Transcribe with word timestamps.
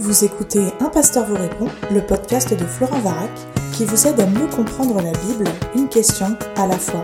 Vous 0.00 0.24
écoutez 0.24 0.60
Un 0.78 0.90
pasteur 0.90 1.26
vous 1.26 1.34
répond, 1.34 1.66
le 1.90 2.00
podcast 2.00 2.56
de 2.56 2.64
Florent 2.64 3.00
Varac, 3.00 3.32
qui 3.72 3.84
vous 3.84 4.06
aide 4.06 4.20
à 4.20 4.26
mieux 4.26 4.46
comprendre 4.46 5.02
la 5.02 5.10
Bible, 5.10 5.50
une 5.74 5.88
question 5.88 6.38
à 6.54 6.68
la 6.68 6.78
fois. 6.78 7.02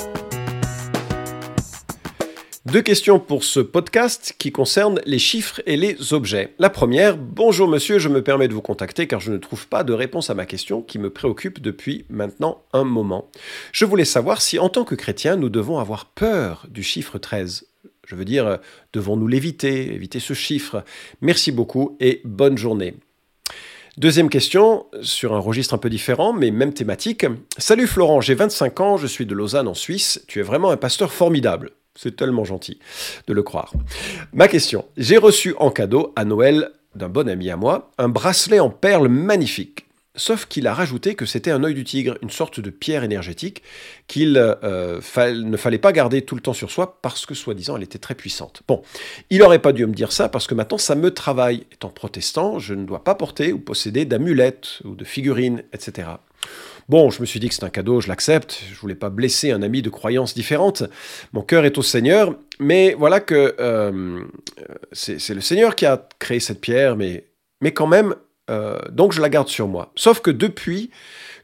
Deux 2.67 2.83
questions 2.83 3.19
pour 3.19 3.43
ce 3.43 3.59
podcast 3.59 4.37
qui 4.39 4.53
concernent 4.53 5.01
les 5.07 5.19
chiffres 5.19 5.61
et 5.67 5.77
les 5.77 6.13
objets. 6.13 6.55
La 6.61 6.71
première, 6.71 7.17
bonjour 7.17 7.67
monsieur, 7.67 7.99
je 7.99 8.09
me 8.09 8.23
permets 8.23 8.47
de 8.47 8.55
vous 8.55 8.63
contacter 8.63 9.09
car 9.09 9.19
je 9.19 9.33
ne 9.33 9.39
trouve 9.39 9.67
pas 9.67 9.83
de 9.83 9.93
réponse 9.93 10.31
à 10.31 10.35
ma 10.35 10.47
question 10.47 10.81
qui 10.81 11.01
me 11.01 11.11
préoccupe 11.11 11.61
depuis 11.61 12.05
maintenant 12.09 12.63
un 12.73 12.85
moment. 12.85 13.29
Je 13.73 13.85
voulais 13.87 14.05
savoir 14.05 14.41
si 14.41 14.61
en 14.61 14.69
tant 14.69 14.85
que 14.85 14.95
chrétien 14.95 15.35
nous 15.35 15.49
devons 15.49 15.81
avoir 15.81 16.07
peur 16.07 16.69
du 16.71 16.85
chiffre 16.85 17.19
13. 17.19 17.67
Je 18.07 18.15
veux 18.15 18.25
dire, 18.25 18.59
devons-nous 18.93 19.27
l'éviter, 19.27 19.95
éviter 19.95 20.21
ce 20.21 20.35
chiffre? 20.35 20.85
Merci 21.21 21.53
beaucoup 21.53 21.97
et 22.01 22.21
bonne 22.25 22.59
journée. 22.59 22.95
Deuxième 23.97 24.29
question, 24.29 24.87
sur 25.03 25.35
un 25.35 25.39
registre 25.39 25.73
un 25.75 25.79
peu 25.79 25.89
différent, 25.89 26.33
mais 26.33 26.51
même 26.51 26.75
thématique. 26.75 27.27
Salut 27.59 27.87
Florent, 27.87 28.21
j'ai 28.21 28.35
25 28.35 28.81
ans, 28.81 28.97
je 28.97 29.07
suis 29.07 29.25
de 29.25 29.35
Lausanne 29.35 29.69
en 29.69 29.75
Suisse, 29.75 30.25
tu 30.27 30.41
es 30.41 30.43
vraiment 30.43 30.71
un 30.71 30.77
pasteur 30.77 31.13
formidable. 31.13 31.71
C'est 31.95 32.17
tellement 32.17 32.45
gentil 32.45 32.81
de 33.29 33.33
le 33.33 33.45
croire. 33.45 33.73
Ma 34.33 34.49
question, 34.49 34.85
j'ai 34.97 35.17
reçu 35.17 35.55
en 35.59 35.71
cadeau 35.71 36.13
à 36.17 36.25
Noël 36.25 36.73
d'un 36.97 37.09
bon 37.09 37.29
ami 37.29 37.51
à 37.51 37.57
moi 37.57 37.93
un 37.99 38.09
bracelet 38.09 38.59
en 38.59 38.71
perles 38.71 39.09
magnifique. 39.09 39.84
Sauf 40.17 40.47
qu'il 40.47 40.69
a 40.69 40.75
rajouté 40.75 41.17
que 41.17 41.27
c'était 41.27 41.51
un 41.51 41.65
œil 41.65 41.75
du 41.75 41.83
tigre, 41.83 42.17
une 42.23 42.31
sorte 42.31 42.61
de 42.61 42.71
pierre 42.71 43.03
énergétique 43.03 43.65
qu'il 44.07 44.37
euh, 44.37 45.01
ne 45.33 45.57
fallait 45.57 45.79
pas 45.79 45.91
garder 45.91 46.23
tout 46.23 46.37
le 46.37 46.41
temps 46.41 46.53
sur 46.53 46.71
soi 46.71 47.01
parce 47.03 47.27
que 47.27 47.35
soi-disant 47.35 47.77
elle 47.77 47.83
était 47.83 47.99
très 47.99 48.15
puissante. 48.15 48.63
Bon, 48.69 48.83
il 49.31 49.41
n'aurait 49.41 49.59
pas 49.59 49.73
dû 49.73 49.85
me 49.87 49.93
dire 49.93 50.13
ça 50.13 50.29
parce 50.29 50.47
que 50.47 50.55
maintenant 50.55 50.79
ça 50.79 50.95
me 50.95 51.13
travaille. 51.13 51.67
Étant 51.73 51.89
protestant, 51.89 52.61
je 52.61 52.75
ne 52.75 52.85
dois 52.85 53.03
pas 53.03 53.17
porter 53.17 53.53
ou 53.53 53.59
posséder 53.59 54.05
d'amulettes 54.05 54.83
ou 54.85 54.95
de 54.95 55.05
figurines, 55.05 55.65
etc. 55.73 56.09
Bon, 56.89 57.11
je 57.11 57.21
me 57.21 57.27
suis 57.27 57.41
dit 57.41 57.49
que 57.49 57.55
c'est 57.55 57.65
un 57.65 57.71
cadeau, 57.71 58.01
je 58.01 58.09
l'accepte. 58.09 58.63
Je 58.73 58.79
voulais 58.79 58.95
pas 58.95 59.11
blesser 59.11 59.51
un 59.51 59.63
ami 59.63 59.83
de 59.83 59.91
croyances 59.91 60.35
différentes. 60.35 60.85
Mon 61.33 61.43
cœur 61.43 61.65
est 61.65 61.77
au 61.79 61.83
Seigneur, 61.83 62.37
mais 62.61 62.95
voilà 62.95 63.21
que 63.21 63.57
euh, 63.59 64.23
c'est 64.93 65.35
le 65.35 65.41
Seigneur 65.41 65.75
qui 65.75 65.87
a 65.87 66.07
créé 66.19 66.41
cette 66.41 66.61
pierre, 66.61 66.97
mais, 66.97 67.25
mais 67.61 67.73
quand 67.73 67.87
même, 67.87 68.15
euh, 68.51 68.79
donc 68.91 69.13
je 69.13 69.21
la 69.21 69.29
garde 69.29 69.49
sur 69.49 69.69
moi. 69.69 69.93
Sauf 69.97 70.21
que 70.21 70.31
depuis 70.31 70.91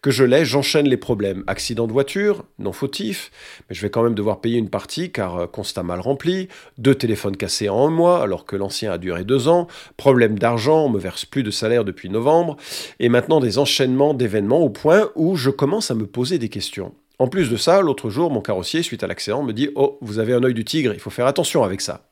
que 0.03 0.11
je 0.11 0.25
l'ai, 0.25 0.45
j'enchaîne 0.45 0.89
les 0.89 0.97
problèmes. 0.97 1.45
Accident 1.47 1.87
de 1.87 1.93
voiture, 1.93 2.45
non 2.59 2.73
fautif, 2.73 3.31
mais 3.69 3.75
je 3.75 3.83
vais 3.83 3.91
quand 3.91 4.03
même 4.03 4.15
devoir 4.15 4.41
payer 4.41 4.59
une 4.59 4.71
partie 4.71 5.11
car 5.11 5.37
euh, 5.37 5.47
constat 5.47 5.83
mal 5.83 6.01
rempli, 6.01 6.49
deux 6.79 6.95
téléphones 6.95 7.37
cassés 7.37 7.69
en 7.69 7.89
un 7.89 7.91
mois 7.91 8.23
alors 8.23 8.45
que 8.45 8.57
l'ancien 8.57 8.93
a 8.93 8.99
duré 8.99 9.25
deux 9.25 9.49
ans, 9.49 9.67
problème 9.97 10.39
d'argent, 10.39 10.87
on 10.87 10.89
me 10.89 10.99
verse 10.99 11.25
plus 11.25 11.43
de 11.43 11.51
salaire 11.51 11.85
depuis 11.85 12.09
novembre, 12.09 12.57
et 12.99 13.09
maintenant 13.09 13.41
des 13.41 13.59
enchaînements 13.59 14.15
d'événements 14.15 14.61
au 14.61 14.71
point 14.71 15.11
où 15.15 15.37
je 15.37 15.51
commence 15.51 15.91
à 15.91 15.95
me 15.95 16.07
poser 16.07 16.39
des 16.39 16.49
questions. 16.49 16.95
En 17.19 17.29
plus 17.29 17.51
de 17.51 17.57
ça, 17.57 17.83
l'autre 17.83 18.09
jour, 18.09 18.31
mon 18.31 18.41
carrossier, 18.41 18.83
suite 18.83 19.05
à 19.05 19.07
l'accident, 19.07 19.43
me 19.43 19.53
dit 19.53 19.69
Oh, 19.75 19.99
vous 20.01 20.19
avez 20.19 20.33
un 20.33 20.43
œil 20.43 20.55
du 20.55 20.65
tigre, 20.65 20.95
il 20.95 21.01
faut 21.01 21.11
faire 21.11 21.27
attention 21.27 21.63
avec 21.63 21.83
ça. 21.83 22.10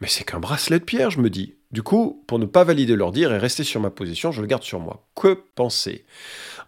Mais 0.00 0.08
c'est 0.08 0.24
qu'un 0.24 0.40
bracelet 0.40 0.78
de 0.78 0.84
pierre, 0.84 1.10
je 1.10 1.20
me 1.20 1.30
dis. 1.30 1.54
Du 1.72 1.82
coup, 1.82 2.22
pour 2.26 2.38
ne 2.38 2.46
pas 2.46 2.64
valider 2.64 2.94
leur 2.94 3.10
dire 3.10 3.32
et 3.32 3.38
rester 3.38 3.64
sur 3.64 3.80
ma 3.80 3.90
position, 3.90 4.30
je 4.30 4.40
le 4.40 4.46
garde 4.46 4.62
sur 4.62 4.78
moi. 4.78 5.04
Que 5.16 5.36
penser? 5.56 6.04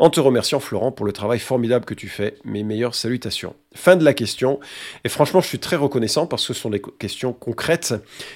En 0.00 0.10
te 0.10 0.18
remerciant, 0.18 0.60
Florent, 0.60 0.92
pour 0.92 1.06
le 1.06 1.12
travail 1.12 1.38
formidable 1.38 1.84
que 1.84 1.94
tu 1.94 2.08
fais, 2.08 2.36
mes 2.44 2.64
meilleures 2.64 2.94
salutations. 2.94 3.54
Fin 3.74 3.96
de 3.96 4.04
la 4.04 4.12
question. 4.12 4.58
Et 5.04 5.08
franchement, 5.08 5.40
je 5.40 5.46
suis 5.46 5.60
très 5.60 5.76
reconnaissant 5.76 6.26
parce 6.26 6.46
que 6.46 6.52
ce 6.52 6.60
sont 6.60 6.70
des 6.70 6.82
questions 6.98 7.32
concrètes 7.32 7.94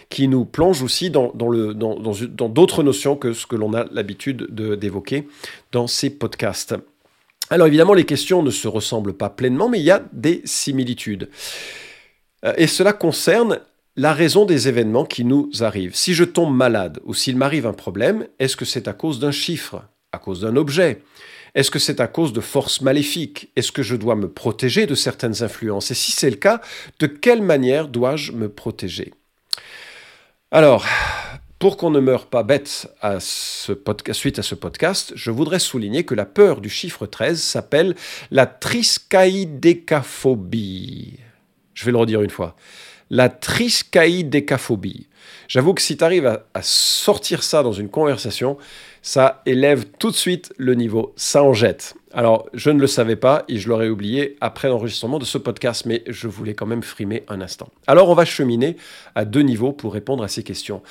qui 0.09 0.29
nous 0.29 0.45
plongent 0.45 0.83
aussi 0.83 1.11
dans, 1.11 1.33
d'autres 1.33 2.83
notions 2.83 3.17
que 3.17 3.33
ce 3.33 3.47
que 3.47 3.57
l'on 3.57 3.75
a 3.75 3.85
l'habitude 3.91 4.47
d'évoquer 4.55 5.27
dans 5.73 5.89
ces 5.89 6.11
podcasts. 6.11 6.77
Alors 7.51 7.67
évidemment, 7.67 7.95
les 7.95 8.07
questions 8.07 8.43
ne 8.43 8.51
se 8.51 8.69
ressemblent 8.69 9.15
pas 9.15 9.31
pleinement, 9.31 9.69
mais 9.69 9.81
il 9.81 9.85
y 9.85 9.91
a 9.91 10.03
des 10.13 10.43
similitudes. 10.45 11.29
Euh, 12.45 12.55
et 12.57 12.67
cela 12.67 12.93
concerne 12.93 13.61
la 13.97 14.15
raison 14.15 14.45
des 14.45 14.69
événements 14.69 15.05
qui 15.05 15.25
nous 15.25 15.51
arrivent. 15.61 15.95
Si 15.95 16.15
je 16.15 16.25
tombe 16.25 16.53
malade 16.55 17.01
ou 17.05 17.15
s'il 17.15 17.37
m'arrive 17.37 17.67
un 17.67 17.75
problème, 17.75 18.27
est-ce 18.39 18.57
que 18.57 18.65
c'est 18.65 18.89
à 18.89 18.95
cause 18.95 19.21
d'un 19.21 19.33
chiffre, 19.33 19.85
à 20.13 20.19
cause 20.19 20.41
d'un 20.41 20.57
objet? 20.57 21.03
Est-ce 21.55 21.71
que 21.71 21.79
c'est 21.79 22.01
à 22.01 22.07
cause 22.07 22.33
de 22.33 22.41
forces 22.41 22.81
maléfiques? 22.81 23.51
Est-ce 23.57 23.73
que 23.73 23.83
je 23.83 23.97
dois 23.97 24.17
me 24.17 24.31
protéger 24.31 24.87
de 24.87 24.95
certaines 24.95 25.43
influences? 25.43 25.91
Et 25.91 25.95
si 25.95 26.13
c'est 26.13 26.31
le 26.31 26.37
cas, 26.37 26.63
de 26.99 27.07
quelle 27.07 27.43
manière 27.43 27.89
dois-je 27.89 28.33
me 28.33 28.49
protéger? 28.49 29.13
Alors, 30.51 30.87
pour 31.59 31.77
qu'on 31.77 31.91
ne 31.91 32.01
meure 32.01 32.25
pas 32.27 32.43
bête 32.43 32.89
à 33.03 33.21
ce 33.21 33.75
suite 34.13 34.39
à 34.39 34.43
ce 34.43 34.55
podcast, 34.55 35.13
je 35.15 35.31
voudrais 35.31 35.59
souligner 35.59 36.05
que 36.05 36.15
la 36.15 36.25
peur 36.25 36.63
du 36.63 36.71
chiffre 36.71 37.05
13 37.05 37.43
s'appelle 37.43 37.97
la 38.31 38.47
triskaïdécaphobie. 38.47 41.19
Je 41.75 41.85
vais 41.85 41.93
le 41.93 41.99
redire 41.99 42.23
une 42.23 42.31
fois 42.31 42.57
la 43.13 43.29
triskaïdécaphobie. 43.29 45.07
J'avoue 45.47 45.75
que 45.75 45.83
si 45.83 45.99
tu 45.99 46.03
arrives 46.03 46.27
à, 46.27 46.63
sortir 46.63 47.43
ça 47.43 47.63
dans 47.63 47.73
une 47.73 47.91
conversation, 47.91 48.57
ça 49.03 49.43
élève 49.45 49.85
tout 49.99 50.11
de 50.11 50.17
suite 50.17 50.53
le 50.57 50.75
niveau, 50.75 51.13
ça 51.15 51.45
en 51.45 51.53
jette. 51.53 51.95
Alors, 52.15 52.47
je 52.53 52.71
ne 52.71 52.79
le 52.79 52.87
savais 52.87 53.17
pas 53.17 53.45
et 53.49 53.59
je 53.59 53.69
l'aurais 53.69 53.89
oublié 53.89 54.37
après 54.43 54.69
l'enregistrement 54.69 55.19
de 55.19 55.25
ce 55.25 55.39
podcast, 55.39 55.87
mais 55.87 56.03
je 56.07 56.29
voulais 56.29 56.53
quand 56.53 56.67
même 56.67 56.83
frimer 56.83 57.25
un 57.29 57.41
instant. 57.41 57.69
Alors, 57.87 58.11
on 58.11 58.15
va 58.15 58.27
cheminer 58.27 58.77
à 59.15 59.25
deux 59.25 59.41
niveaux 59.41 59.73
pour 59.73 59.95
répondre 59.95 60.23
à 60.23 60.29
ces 60.29 60.43
questions. 60.43 60.83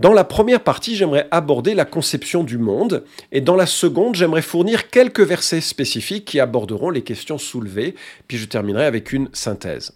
Dans 0.00 0.12
la 0.12 0.24
première 0.24 0.60
partie, 0.60 0.96
j'aimerais 0.96 1.28
aborder 1.30 1.74
la 1.74 1.84
conception 1.84 2.42
du 2.42 2.58
monde 2.58 3.04
et 3.30 3.40
dans 3.40 3.54
la 3.54 3.66
seconde, 3.66 4.16
j'aimerais 4.16 4.42
fournir 4.42 4.90
quelques 4.90 5.20
versets 5.20 5.60
spécifiques 5.60 6.24
qui 6.24 6.40
aborderont 6.40 6.90
les 6.90 7.02
questions 7.02 7.38
soulevées, 7.38 7.94
puis 8.26 8.36
je 8.36 8.46
terminerai 8.46 8.84
avec 8.84 9.12
une 9.12 9.28
synthèse. 9.32 9.92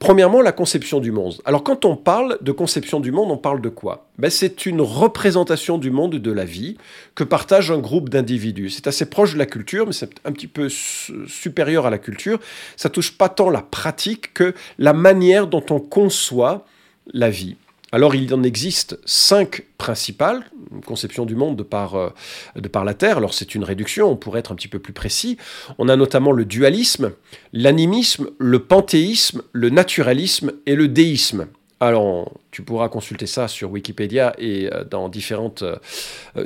Premièrement, 0.00 0.42
la 0.42 0.52
conception 0.52 0.98
du 0.98 1.12
monde. 1.12 1.36
Alors, 1.44 1.62
quand 1.62 1.84
on 1.84 1.96
parle 1.96 2.38
de 2.40 2.52
conception 2.52 2.98
du 2.98 3.12
monde, 3.12 3.30
on 3.30 3.38
parle 3.38 3.60
de 3.60 3.68
quoi? 3.68 4.08
Ben, 4.18 4.30
C'est 4.30 4.66
une 4.66 4.80
représentation 4.80 5.78
du 5.78 5.90
monde 5.90 6.16
de 6.16 6.32
la 6.32 6.44
vie 6.44 6.76
que 7.14 7.24
partage 7.24 7.70
un 7.70 7.78
groupe 7.78 8.08
d'individus. 8.08 8.70
C'est 8.70 8.86
assez 8.88 9.06
proche 9.08 9.34
de 9.34 9.38
la 9.38 9.46
culture, 9.46 9.86
mais 9.86 9.92
c'est 9.92 10.15
un 10.24 10.32
petit 10.32 10.46
peu 10.46 10.68
supérieur 10.68 11.86
à 11.86 11.90
la 11.90 11.98
culture. 11.98 12.38
Ça 12.76 12.90
touche 12.90 13.16
pas 13.16 13.28
tant 13.28 13.50
la 13.50 13.62
pratique 13.62 14.34
que 14.34 14.54
la 14.78 14.92
manière 14.92 15.46
dont 15.46 15.64
on 15.70 15.80
conçoit 15.80 16.66
la 17.12 17.30
vie. 17.30 17.56
Alors 17.92 18.14
il 18.14 18.34
en 18.34 18.42
existe 18.42 18.98
cinq 19.04 19.62
principales, 19.78 20.44
une 20.72 20.82
conception 20.82 21.24
du 21.24 21.36
monde 21.36 21.56
de 21.56 21.62
par, 21.62 21.94
euh, 21.94 22.10
de 22.56 22.66
par 22.66 22.84
la 22.84 22.94
Terre, 22.94 23.18
alors 23.18 23.32
c'est 23.32 23.54
une 23.54 23.62
réduction, 23.62 24.10
on 24.10 24.16
pourrait 24.16 24.40
être 24.40 24.50
un 24.50 24.56
petit 24.56 24.68
peu 24.68 24.80
plus 24.80 24.92
précis. 24.92 25.36
On 25.78 25.88
a 25.88 25.94
notamment 25.94 26.32
le 26.32 26.44
dualisme, 26.44 27.12
l'animisme, 27.52 28.30
le 28.38 28.58
panthéisme, 28.58 29.42
le 29.52 29.70
naturalisme 29.70 30.52
et 30.66 30.74
le 30.74 30.88
déisme. 30.88 31.46
Alors, 31.78 32.32
tu 32.52 32.62
pourras 32.62 32.88
consulter 32.88 33.26
ça 33.26 33.48
sur 33.48 33.70
Wikipédia 33.70 34.34
et 34.38 34.72
euh, 34.72 34.84
dans 34.84 35.10
différentes 35.10 35.62
euh, 35.62 35.76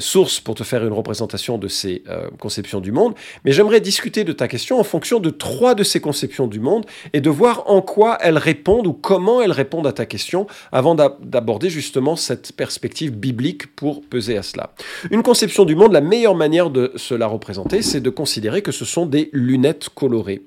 sources 0.00 0.40
pour 0.40 0.56
te 0.56 0.64
faire 0.64 0.84
une 0.84 0.92
représentation 0.92 1.56
de 1.56 1.68
ces 1.68 2.02
euh, 2.08 2.28
conceptions 2.40 2.80
du 2.80 2.90
monde. 2.90 3.14
Mais 3.44 3.52
j'aimerais 3.52 3.80
discuter 3.80 4.24
de 4.24 4.32
ta 4.32 4.48
question 4.48 4.80
en 4.80 4.82
fonction 4.82 5.20
de 5.20 5.30
trois 5.30 5.76
de 5.76 5.84
ces 5.84 6.00
conceptions 6.00 6.48
du 6.48 6.58
monde 6.58 6.84
et 7.12 7.20
de 7.20 7.30
voir 7.30 7.62
en 7.70 7.80
quoi 7.80 8.18
elles 8.20 8.38
répondent 8.38 8.88
ou 8.88 8.92
comment 8.92 9.40
elles 9.40 9.52
répondent 9.52 9.86
à 9.86 9.92
ta 9.92 10.04
question 10.04 10.48
avant 10.72 10.96
d'aborder 10.96 11.70
justement 11.70 12.16
cette 12.16 12.50
perspective 12.50 13.12
biblique 13.12 13.76
pour 13.76 14.02
peser 14.02 14.36
à 14.36 14.42
cela. 14.42 14.74
Une 15.12 15.22
conception 15.22 15.64
du 15.64 15.76
monde, 15.76 15.92
la 15.92 16.00
meilleure 16.00 16.34
manière 16.34 16.70
de 16.70 16.92
se 16.96 17.14
la 17.14 17.28
représenter, 17.28 17.82
c'est 17.82 18.00
de 18.00 18.10
considérer 18.10 18.62
que 18.62 18.72
ce 18.72 18.84
sont 18.84 19.06
des 19.06 19.30
lunettes 19.32 19.90
colorées. 19.90 20.42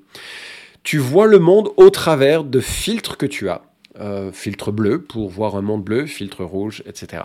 Tu 0.82 0.98
vois 0.98 1.26
le 1.26 1.38
monde 1.38 1.70
au 1.78 1.88
travers 1.88 2.44
de 2.44 2.60
filtres 2.60 3.16
que 3.16 3.24
tu 3.24 3.48
as 3.48 3.62
euh, 4.00 4.32
filtre 4.32 4.72
bleu 4.72 5.02
pour 5.02 5.30
voir 5.30 5.56
un 5.56 5.62
monde 5.62 5.84
bleu, 5.84 6.06
filtre 6.06 6.44
rouge, 6.44 6.82
etc. 6.86 7.22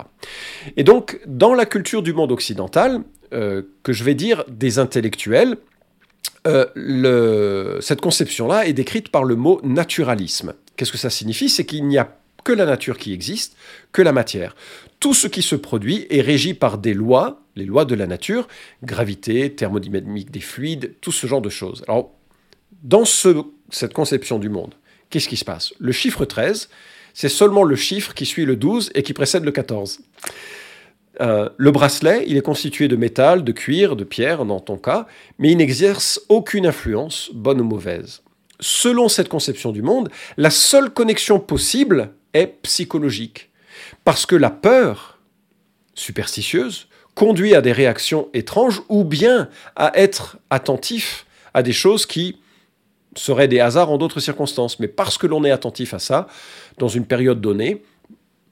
Et 0.78 0.84
donc, 0.84 1.19
dans 1.25 1.53
la 1.53 1.66
culture 1.66 2.04
du 2.04 2.13
monde 2.13 2.31
occidental, 2.31 3.01
euh, 3.33 3.63
que 3.83 3.94
je 3.94 4.04
vais 4.04 4.13
dire 4.13 4.44
des 4.48 4.80
intellectuels, 4.80 5.57
euh, 6.48 7.81
cette 7.81 8.01
conception-là 8.01 8.68
est 8.68 8.74
décrite 8.74 9.10
par 9.10 9.24
le 9.24 9.36
mot 9.36 9.60
naturalisme. 9.63 10.54
Qu'est-ce 10.75 10.92
que 10.92 10.98
ça 10.98 11.10
signifie? 11.10 11.50
C'est 11.50 11.66
qu'il 11.66 11.88
n'y 11.88 11.98
a 11.98 12.16
que 12.44 12.51
la 12.51 12.66
nature 12.66 12.98
qui 12.98 13.13
existe, 13.13 13.56
que 13.92 14.01
la 14.01 14.12
matière. 14.12 14.56
Tout 15.00 15.13
ce 15.13 15.27
qui 15.27 15.42
se 15.42 15.56
produit 15.56 16.07
est 16.10 16.22
régi 16.22 16.54
par 16.54 16.77
des 16.77 16.94
lois, 16.94 17.42
les 17.56 17.65
lois 17.65 17.86
de 17.86 17.95
la 17.95 18.07
nature, 18.07 18.48
gravité, 18.83 19.54
thermodynamique 19.54 20.31
des 20.31 20.39
fluides, 20.39 20.95
tout 21.01 21.12
ce 21.12 21.27
genre 21.27 21.42
de 21.42 21.50
choses. 21.50 21.83
Alors, 21.88 22.12
dans 22.83 23.06
cette 23.06 23.94
conception 23.94 24.39
du 24.39 24.50
monde, 24.50 24.75
qu'est-ce 25.10 25.28
qui 25.28 25.38
se 25.38 25.46
passe? 25.46 25.74
Le 25.80 25.92
chiffre 25.92 26.26
13, 26.26 26.70
c'est 27.14 27.30
seulement 27.30 27.64
le 27.64 27.76
chiffre 27.76 28.14
qui 28.14 28.26
suit 28.26 28.46
le 28.46 28.56
12 28.56 28.92
et 28.96 29.04
qui 29.04 29.14
précède 29.14 29.44
le 29.44 29.52
14. 29.52 30.00
Euh, 31.22 31.50
le 31.58 31.72
bracelet, 31.72 32.24
il 32.28 32.38
est 32.38 32.42
constitué 32.42 32.88
de 32.88 32.96
métal, 32.96 33.44
de 33.44 33.52
cuir, 33.52 33.96
de 33.96 34.04
pierre 34.04 34.46
dans 34.46 34.60
ton 34.60 34.78
cas, 34.78 35.06
mais 35.38 35.52
il 35.52 35.58
n'exerce 35.58 36.22
aucune 36.30 36.66
influence, 36.66 37.30
bonne 37.34 37.60
ou 37.60 37.66
mauvaise. 37.66 38.22
Selon 38.62 39.10
cette 39.10 39.30
conception 39.30 39.72
du 39.72 39.82
monde, 39.82 40.10
la 40.38 40.50
seule 40.50 40.90
connexion 40.90 41.40
possible 41.40 42.12
est 42.34 42.48
psychologique. 42.62 43.50
Parce 44.04 44.26
que 44.26 44.36
la 44.36 44.50
peur 44.50 45.20
superstitieuse 45.94 46.88
conduit 47.16 47.56
à 47.56 47.62
des 47.62 47.72
réactions 47.72 48.30
étranges 48.34 48.82
ou 48.88 49.04
bien 49.04 49.50
à 49.76 49.98
être 50.00 50.38
attentif 50.50 51.26
à 51.54 51.64
des 51.64 51.74
choses 51.74 52.06
qui 52.06 52.38
seraient 53.16 53.48
des 53.48 53.60
hasards 53.60 53.92
en 53.92 53.98
d'autres 53.98 54.20
circonstances. 54.20 54.80
Mais 54.80 54.88
parce 54.88 55.18
que 55.18 55.28
l'on 55.28 55.44
est 55.44 55.52
attentif 55.52 55.94
à 55.94 56.00
ça, 56.00 56.28
dans 56.78 56.88
une 56.88 57.06
période 57.06 57.42
donnée, 57.42 57.84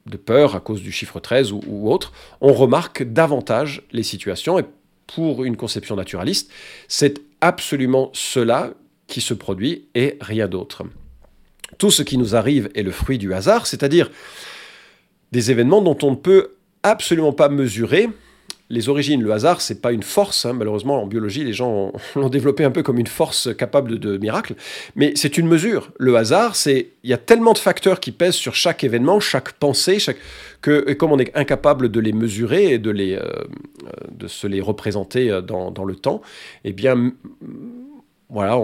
de 0.06 0.18
peur 0.18 0.56
à 0.56 0.60
cause 0.60 0.82
du 0.82 0.92
chiffre 0.92 1.20
13 1.20 1.52
ou, 1.52 1.62
ou 1.68 1.92
autre, 1.92 2.14
on 2.42 2.54
remarque 2.54 3.04
davantage 3.04 3.84
les 3.92 4.04
situations. 4.04 4.58
Et 4.58 4.66
pour 5.06 5.44
une 5.44 5.58
conception 5.58 5.96
naturaliste, 5.96 6.52
c'est 6.88 7.22
absolument 7.42 8.10
cela 8.14 8.74
qui 9.08 9.22
se 9.22 9.34
produit 9.34 9.88
et 9.96 10.18
rien 10.22 10.48
d'autre. 10.48 10.84
Tout 11.78 11.92
ce 11.92 12.04
qui 12.04 12.18
nous 12.18 12.36
arrive 12.36 12.70
est 12.76 12.84
le 12.84 12.92
fruit 12.92 13.18
du 13.18 13.34
hasard, 13.34 13.68
c'est-à-dire 13.68 14.10
des 15.32 15.52
événements 15.52 15.82
dont 15.82 15.98
on 16.04 16.12
ne 16.12 16.16
peut 16.16 16.56
absolument 16.84 17.34
pas 17.34 17.50
mesurer 17.50 18.10
les 18.70 18.90
origines. 18.90 19.22
Le 19.22 19.32
hasard, 19.32 19.62
c'est 19.62 19.82
pas 19.82 19.92
une 19.92 20.04
force. 20.04 20.46
Hein. 20.46 20.54
Malheureusement, 20.54 21.02
en 21.02 21.08
biologie, 21.08 21.44
les 21.44 21.54
gens 21.54 21.94
l'ont 22.16 22.30
développé 22.30 22.64
un 22.64 22.72
peu 22.72 22.84
comme 22.84 23.00
une 23.00 23.08
force 23.08 23.50
capable 23.56 24.00
de, 24.00 24.18
miracle. 24.18 24.56
Mais 24.96 25.14
c'est 25.16 25.38
une 25.38 25.48
mesure. 25.48 25.92
Le 26.00 26.16
hasard, 26.16 26.56
c'est 26.56 26.90
il 27.04 27.10
y 27.10 27.14
a 27.14 27.18
tellement 27.18 27.54
de 27.54 27.58
facteurs 27.58 28.00
qui 28.00 28.12
pèsent 28.12 28.36
sur 28.36 28.56
chaque 28.56 28.84
événement, 28.84 29.20
chaque 29.20 29.54
pensée, 29.54 29.98
que 30.62 30.94
comme 30.94 31.12
on 31.12 31.20
est 31.20 31.36
incapable 31.36 31.90
de 31.90 32.00
les 32.00 32.14
mesurer 32.14 32.74
et 32.74 32.80
de 32.80 32.92
les 32.92 33.16
euh, 33.16 33.22
de 34.12 34.28
se 34.28 34.48
les 34.48 34.60
représenter 34.60 35.30
euh, 35.30 35.42
dans, 35.42 35.72
dans 35.72 35.86
le 35.86 35.96
temps, 35.96 36.22
eh 36.64 36.74
bien 36.74 37.14
voilà, 38.30 38.60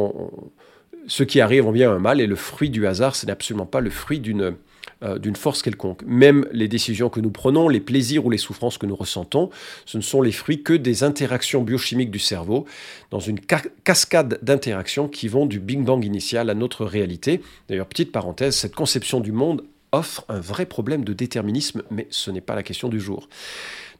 ce 1.07 1.23
qui 1.23 1.39
arrive 1.39 1.67
en 1.67 1.71
bien 1.71 1.91
un 1.91 1.99
mal 1.99 2.19
et 2.19 2.27
le 2.27 2.35
fruit 2.35 2.69
du 2.69 2.85
hasard, 2.88 3.15
c'est 3.15 3.29
absolument 3.29 3.65
pas 3.65 3.79
le 3.79 3.89
fruit 3.89 4.19
d'une 4.19 4.56
euh, 5.03 5.19
d'une 5.19 5.35
force 5.35 5.61
quelconque. 5.61 6.01
Même 6.05 6.45
les 6.51 6.67
décisions 6.67 7.09
que 7.09 7.19
nous 7.19 7.31
prenons, 7.31 7.67
les 7.69 7.79
plaisirs 7.79 8.25
ou 8.25 8.29
les 8.29 8.38
souffrances 8.38 8.77
que 8.77 8.85
nous 8.85 8.95
ressentons, 8.95 9.50
ce 9.85 9.97
ne 9.97 10.01
sont 10.01 10.21
les 10.21 10.31
fruits 10.31 10.63
que 10.63 10.73
des 10.73 11.03
interactions 11.03 11.61
biochimiques 11.61 12.11
du 12.11 12.19
cerveau, 12.19 12.65
dans 13.11 13.19
une 13.19 13.39
cascade 13.39 14.39
d'interactions 14.41 15.07
qui 15.07 15.27
vont 15.27 15.45
du 15.45 15.59
Big 15.59 15.81
Bang 15.81 16.03
initial 16.05 16.50
à 16.50 16.53
notre 16.53 16.85
réalité. 16.85 17.41
D'ailleurs, 17.69 17.88
petite 17.88 18.11
parenthèse, 18.11 18.55
cette 18.55 18.75
conception 18.75 19.19
du 19.19 19.31
monde 19.31 19.63
offre 19.91 20.25
un 20.29 20.39
vrai 20.39 20.65
problème 20.65 21.03
de 21.03 21.13
déterminisme, 21.13 21.83
mais 21.91 22.07
ce 22.09 22.31
n'est 22.31 22.41
pas 22.41 22.56
la 22.56 22.63
question 22.63 22.89
du 22.89 22.99
jour. 22.99 23.29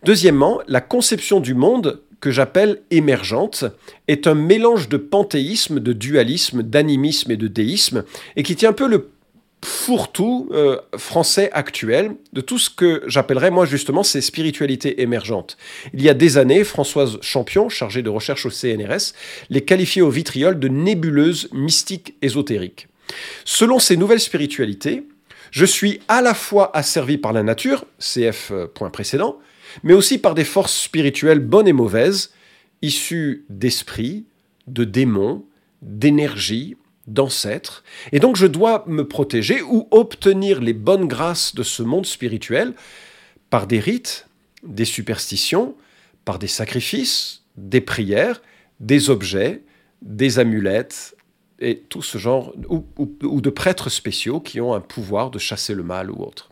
Deuxièmement, 0.03 0.61
la 0.67 0.81
conception 0.81 1.39
du 1.39 1.53
monde 1.53 2.01
que 2.19 2.31
j'appelle 2.31 2.81
émergente 2.91 3.65
est 4.07 4.27
un 4.27 4.35
mélange 4.35 4.89
de 4.89 4.97
panthéisme, 4.97 5.79
de 5.79 5.94
dualisme, 5.94 6.63
d'animisme 6.63 7.31
et 7.31 7.38
de 7.38 7.47
déisme, 7.47 8.03
et 8.35 8.44
qui 8.44 8.56
tient 8.56 8.69
un 8.69 8.73
peu 8.73 8.88
le 8.88 9.09
fourre-tout 9.63 10.50
euh, 10.51 10.77
français 10.98 11.50
actuel 11.54 12.15
de 12.33 12.42
tout 12.42 12.60
ce 12.60 12.69
que 12.69 13.04
j'appellerais 13.07 13.51
moi 13.51 13.65
justement 13.65 14.04
ces 14.04 14.21
spiritualités 14.21 15.01
émergentes. 15.01 15.57
Il 15.94 16.01
y 16.01 16.10
a 16.10 16.13
des 16.13 16.38
années, 16.38 16.63
Françoise 16.63 17.18
Champion, 17.21 17.69
chargée 17.69 18.01
de 18.01 18.10
recherche 18.10 18.45
au 18.45 18.50
CNRS, 18.50 19.13
les 19.50 19.62
qualifiait 19.62 20.01
au 20.01 20.10
vitriol 20.10 20.60
de 20.60 20.68
nébuleuses 20.68 21.50
mystiques 21.51 22.15
ésotériques. 22.21 22.88
Selon 23.45 23.80
ces 23.80 23.98
nouvelles 23.98 24.19
spiritualités, 24.19 25.04
je 25.51 25.66
suis 25.66 26.00
à 26.07 26.21
la 26.21 26.33
fois 26.33 26.75
asservi 26.75 27.18
par 27.18 27.33
la 27.33 27.44
nature, 27.44 27.86
CF 28.00 28.51
euh, 28.51 28.68
point 28.68 28.89
précédent, 28.89 29.39
mais 29.83 29.94
aussi 29.94 30.18
par 30.18 30.36
des 30.36 30.44
forces 30.44 30.75
spirituelles 30.75 31.39
bonnes 31.39 31.68
et 31.68 31.74
mauvaises, 31.74 32.33
issues 32.81 33.45
d'esprits, 33.50 34.25
de 34.68 34.83
démons, 34.83 35.45
d'énergie, 35.81 36.75
d'ancêtres, 37.07 37.83
et 38.11 38.19
donc 38.19 38.35
je 38.35 38.47
dois 38.47 38.83
me 38.88 39.07
protéger 39.07 39.61
ou 39.61 39.88
obtenir 39.91 40.61
les 40.61 40.73
bonnes 40.73 41.07
grâces 41.07 41.53
de 41.55 41.63
ce 41.63 41.83
monde 41.83 42.05
spirituel 42.05 42.73
par 43.50 43.67
des 43.67 43.79
rites, 43.79 44.27
des 44.63 44.85
superstitions, 44.85 45.75
par 46.25 46.39
des 46.39 46.47
sacrifices, 46.47 47.44
des 47.57 47.81
prières, 47.81 48.41
des 48.79 49.09
objets, 49.09 49.61
des 50.01 50.39
amulettes, 50.39 51.15
et 51.59 51.77
tout 51.77 52.01
ce 52.01 52.17
genre, 52.17 52.53
ou, 52.67 53.41
de 53.41 53.49
prêtres 53.49 53.89
spéciaux 53.89 54.39
qui 54.39 54.59
ont 54.59 54.73
un 54.73 54.81
pouvoir 54.81 55.31
de 55.31 55.39
chasser 55.39 55.73
le 55.73 55.83
mal 55.83 56.11
ou 56.11 56.21
autre. 56.21 56.49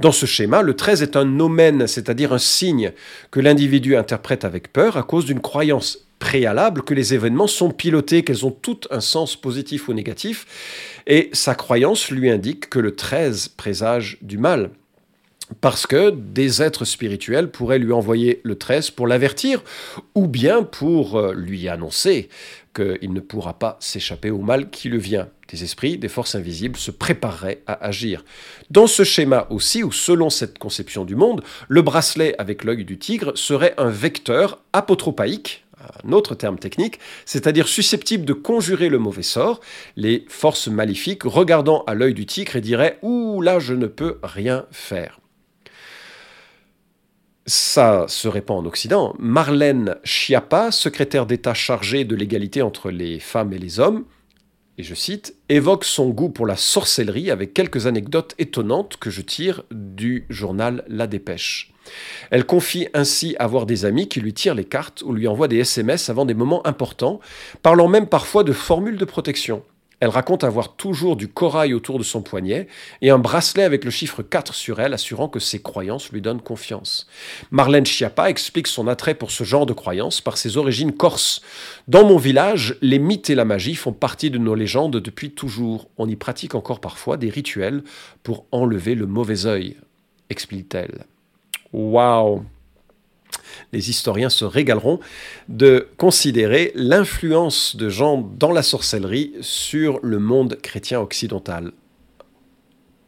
Dans 0.00 0.12
ce 0.12 0.26
schéma, 0.26 0.62
le 0.62 0.74
13 0.74 1.02
est 1.02 1.16
un 1.16 1.24
nomen, 1.24 1.86
c'est-à-dire 1.86 2.32
un 2.32 2.38
signe 2.38 2.92
que 3.30 3.40
l'individu 3.40 3.96
interprète 3.96 4.44
avec 4.44 4.72
peur 4.72 4.96
à 4.96 5.02
cause 5.02 5.26
d'une 5.26 5.40
croyance 5.40 6.05
préalable 6.18 6.82
que 6.82 6.94
les 6.94 7.14
événements 7.14 7.46
sont 7.46 7.70
pilotés, 7.70 8.22
qu'elles 8.22 8.46
ont 8.46 8.50
tout 8.50 8.80
un 8.90 9.00
sens 9.00 9.36
positif 9.36 9.88
ou 9.88 9.92
négatif, 9.92 11.02
et 11.06 11.30
sa 11.32 11.54
croyance 11.54 12.10
lui 12.10 12.30
indique 12.30 12.70
que 12.70 12.78
le 12.78 12.94
13 12.94 13.48
présage 13.48 14.18
du 14.22 14.38
mal. 14.38 14.70
Parce 15.60 15.86
que 15.86 16.10
des 16.10 16.60
êtres 16.60 16.84
spirituels 16.84 17.50
pourraient 17.50 17.78
lui 17.78 17.92
envoyer 17.92 18.40
le 18.42 18.56
13 18.56 18.90
pour 18.90 19.06
l'avertir, 19.06 19.62
ou 20.16 20.26
bien 20.26 20.64
pour 20.64 21.16
euh, 21.16 21.34
lui 21.34 21.68
annoncer 21.68 22.28
qu'il 22.74 23.12
ne 23.12 23.20
pourra 23.20 23.58
pas 23.58 23.76
s'échapper 23.80 24.30
au 24.30 24.38
mal 24.38 24.70
qui 24.70 24.88
le 24.88 24.98
vient. 24.98 25.28
Des 25.48 25.62
esprits, 25.62 25.98
des 25.98 26.08
forces 26.08 26.34
invisibles 26.34 26.76
se 26.76 26.90
prépareraient 26.90 27.62
à 27.66 27.84
agir. 27.84 28.24
Dans 28.70 28.88
ce 28.88 29.04
schéma 29.04 29.46
aussi, 29.50 29.84
ou 29.84 29.92
selon 29.92 30.28
cette 30.30 30.58
conception 30.58 31.04
du 31.04 31.14
monde, 31.14 31.42
le 31.68 31.82
bracelet 31.82 32.34
avec 32.38 32.64
l'œil 32.64 32.84
du 32.84 32.98
tigre 32.98 33.32
serait 33.36 33.74
un 33.78 33.88
vecteur 33.88 34.60
apotropaïque, 34.72 35.64
un 36.04 36.12
autre 36.12 36.34
terme 36.34 36.58
technique, 36.58 36.98
c'est-à-dire 37.24 37.68
susceptible 37.68 38.24
de 38.24 38.32
conjurer 38.32 38.88
le 38.88 38.98
mauvais 38.98 39.22
sort, 39.22 39.60
les 39.96 40.24
forces 40.28 40.68
maléfiques 40.68 41.22
regardant 41.24 41.84
à 41.86 41.94
l'œil 41.94 42.14
du 42.14 42.26
tigre 42.26 42.56
et 42.56 42.60
diraient 42.60 42.98
Ouh 43.02 43.40
là, 43.42 43.58
je 43.58 43.74
ne 43.74 43.86
peux 43.86 44.18
rien 44.22 44.66
faire. 44.70 45.20
Ça 47.48 48.06
se 48.08 48.26
répand 48.26 48.58
en 48.58 48.66
Occident. 48.66 49.14
Marlène 49.20 49.96
Schiappa, 50.02 50.72
secrétaire 50.72 51.26
d'État 51.26 51.54
chargée 51.54 52.04
de 52.04 52.16
l'égalité 52.16 52.60
entre 52.60 52.90
les 52.90 53.20
femmes 53.20 53.52
et 53.52 53.58
les 53.58 53.78
hommes, 53.78 54.04
et 54.78 54.82
je 54.82 54.94
cite, 54.94 55.34
évoque 55.48 55.84
son 55.84 56.10
goût 56.10 56.28
pour 56.28 56.46
la 56.46 56.56
sorcellerie 56.56 57.30
avec 57.30 57.54
quelques 57.54 57.86
anecdotes 57.86 58.34
étonnantes 58.38 58.98
que 58.98 59.10
je 59.10 59.22
tire 59.22 59.62
du 59.70 60.26
journal 60.28 60.84
La 60.88 61.06
Dépêche. 61.06 61.72
Elle 62.30 62.44
confie 62.44 62.88
ainsi 62.94 63.36
avoir 63.38 63.64
des 63.64 63.84
amis 63.84 64.08
qui 64.08 64.20
lui 64.20 64.34
tirent 64.34 64.54
les 64.54 64.64
cartes 64.64 65.02
ou 65.02 65.12
lui 65.12 65.28
envoient 65.28 65.48
des 65.48 65.58
SMS 65.58 66.10
avant 66.10 66.24
des 66.24 66.34
moments 66.34 66.66
importants, 66.66 67.20
parlant 67.62 67.88
même 67.88 68.08
parfois 68.08 68.44
de 68.44 68.52
formules 68.52 68.98
de 68.98 69.04
protection. 69.04 69.62
Elle 70.00 70.10
raconte 70.10 70.44
avoir 70.44 70.76
toujours 70.76 71.16
du 71.16 71.26
corail 71.26 71.72
autour 71.72 71.98
de 71.98 72.04
son 72.04 72.20
poignet 72.20 72.68
et 73.00 73.08
un 73.08 73.18
bracelet 73.18 73.62
avec 73.62 73.84
le 73.84 73.90
chiffre 73.90 74.22
4 74.22 74.54
sur 74.54 74.78
elle, 74.78 74.92
assurant 74.92 75.28
que 75.28 75.40
ses 75.40 75.62
croyances 75.62 76.12
lui 76.12 76.20
donnent 76.20 76.42
confiance. 76.42 77.06
Marlène 77.50 77.86
Schiappa 77.86 78.28
explique 78.28 78.66
son 78.66 78.88
attrait 78.88 79.14
pour 79.14 79.30
ce 79.30 79.44
genre 79.44 79.64
de 79.64 79.72
croyances 79.72 80.20
par 80.20 80.36
ses 80.36 80.58
origines 80.58 80.92
corses. 80.92 81.40
Dans 81.88 82.06
mon 82.06 82.18
village, 82.18 82.76
les 82.82 82.98
mythes 82.98 83.30
et 83.30 83.34
la 83.34 83.46
magie 83.46 83.74
font 83.74 83.92
partie 83.92 84.30
de 84.30 84.38
nos 84.38 84.54
légendes 84.54 84.96
depuis 84.96 85.30
toujours. 85.30 85.88
On 85.96 86.08
y 86.08 86.16
pratique 86.16 86.54
encore 86.54 86.80
parfois 86.80 87.16
des 87.16 87.30
rituels 87.30 87.82
pour 88.22 88.44
enlever 88.52 88.94
le 88.94 89.06
mauvais 89.06 89.46
œil, 89.46 89.76
explique-t-elle. 90.28 91.06
Waouh 91.72 92.44
les 93.72 93.90
historiens 93.90 94.30
se 94.30 94.44
régaleront 94.44 95.00
de 95.48 95.88
considérer 95.96 96.72
l'influence 96.74 97.76
de 97.76 97.88
Jean 97.88 98.18
dans 98.38 98.52
la 98.52 98.62
sorcellerie 98.62 99.32
sur 99.40 100.00
le 100.02 100.18
monde 100.18 100.58
chrétien 100.62 101.00
occidental. 101.00 101.72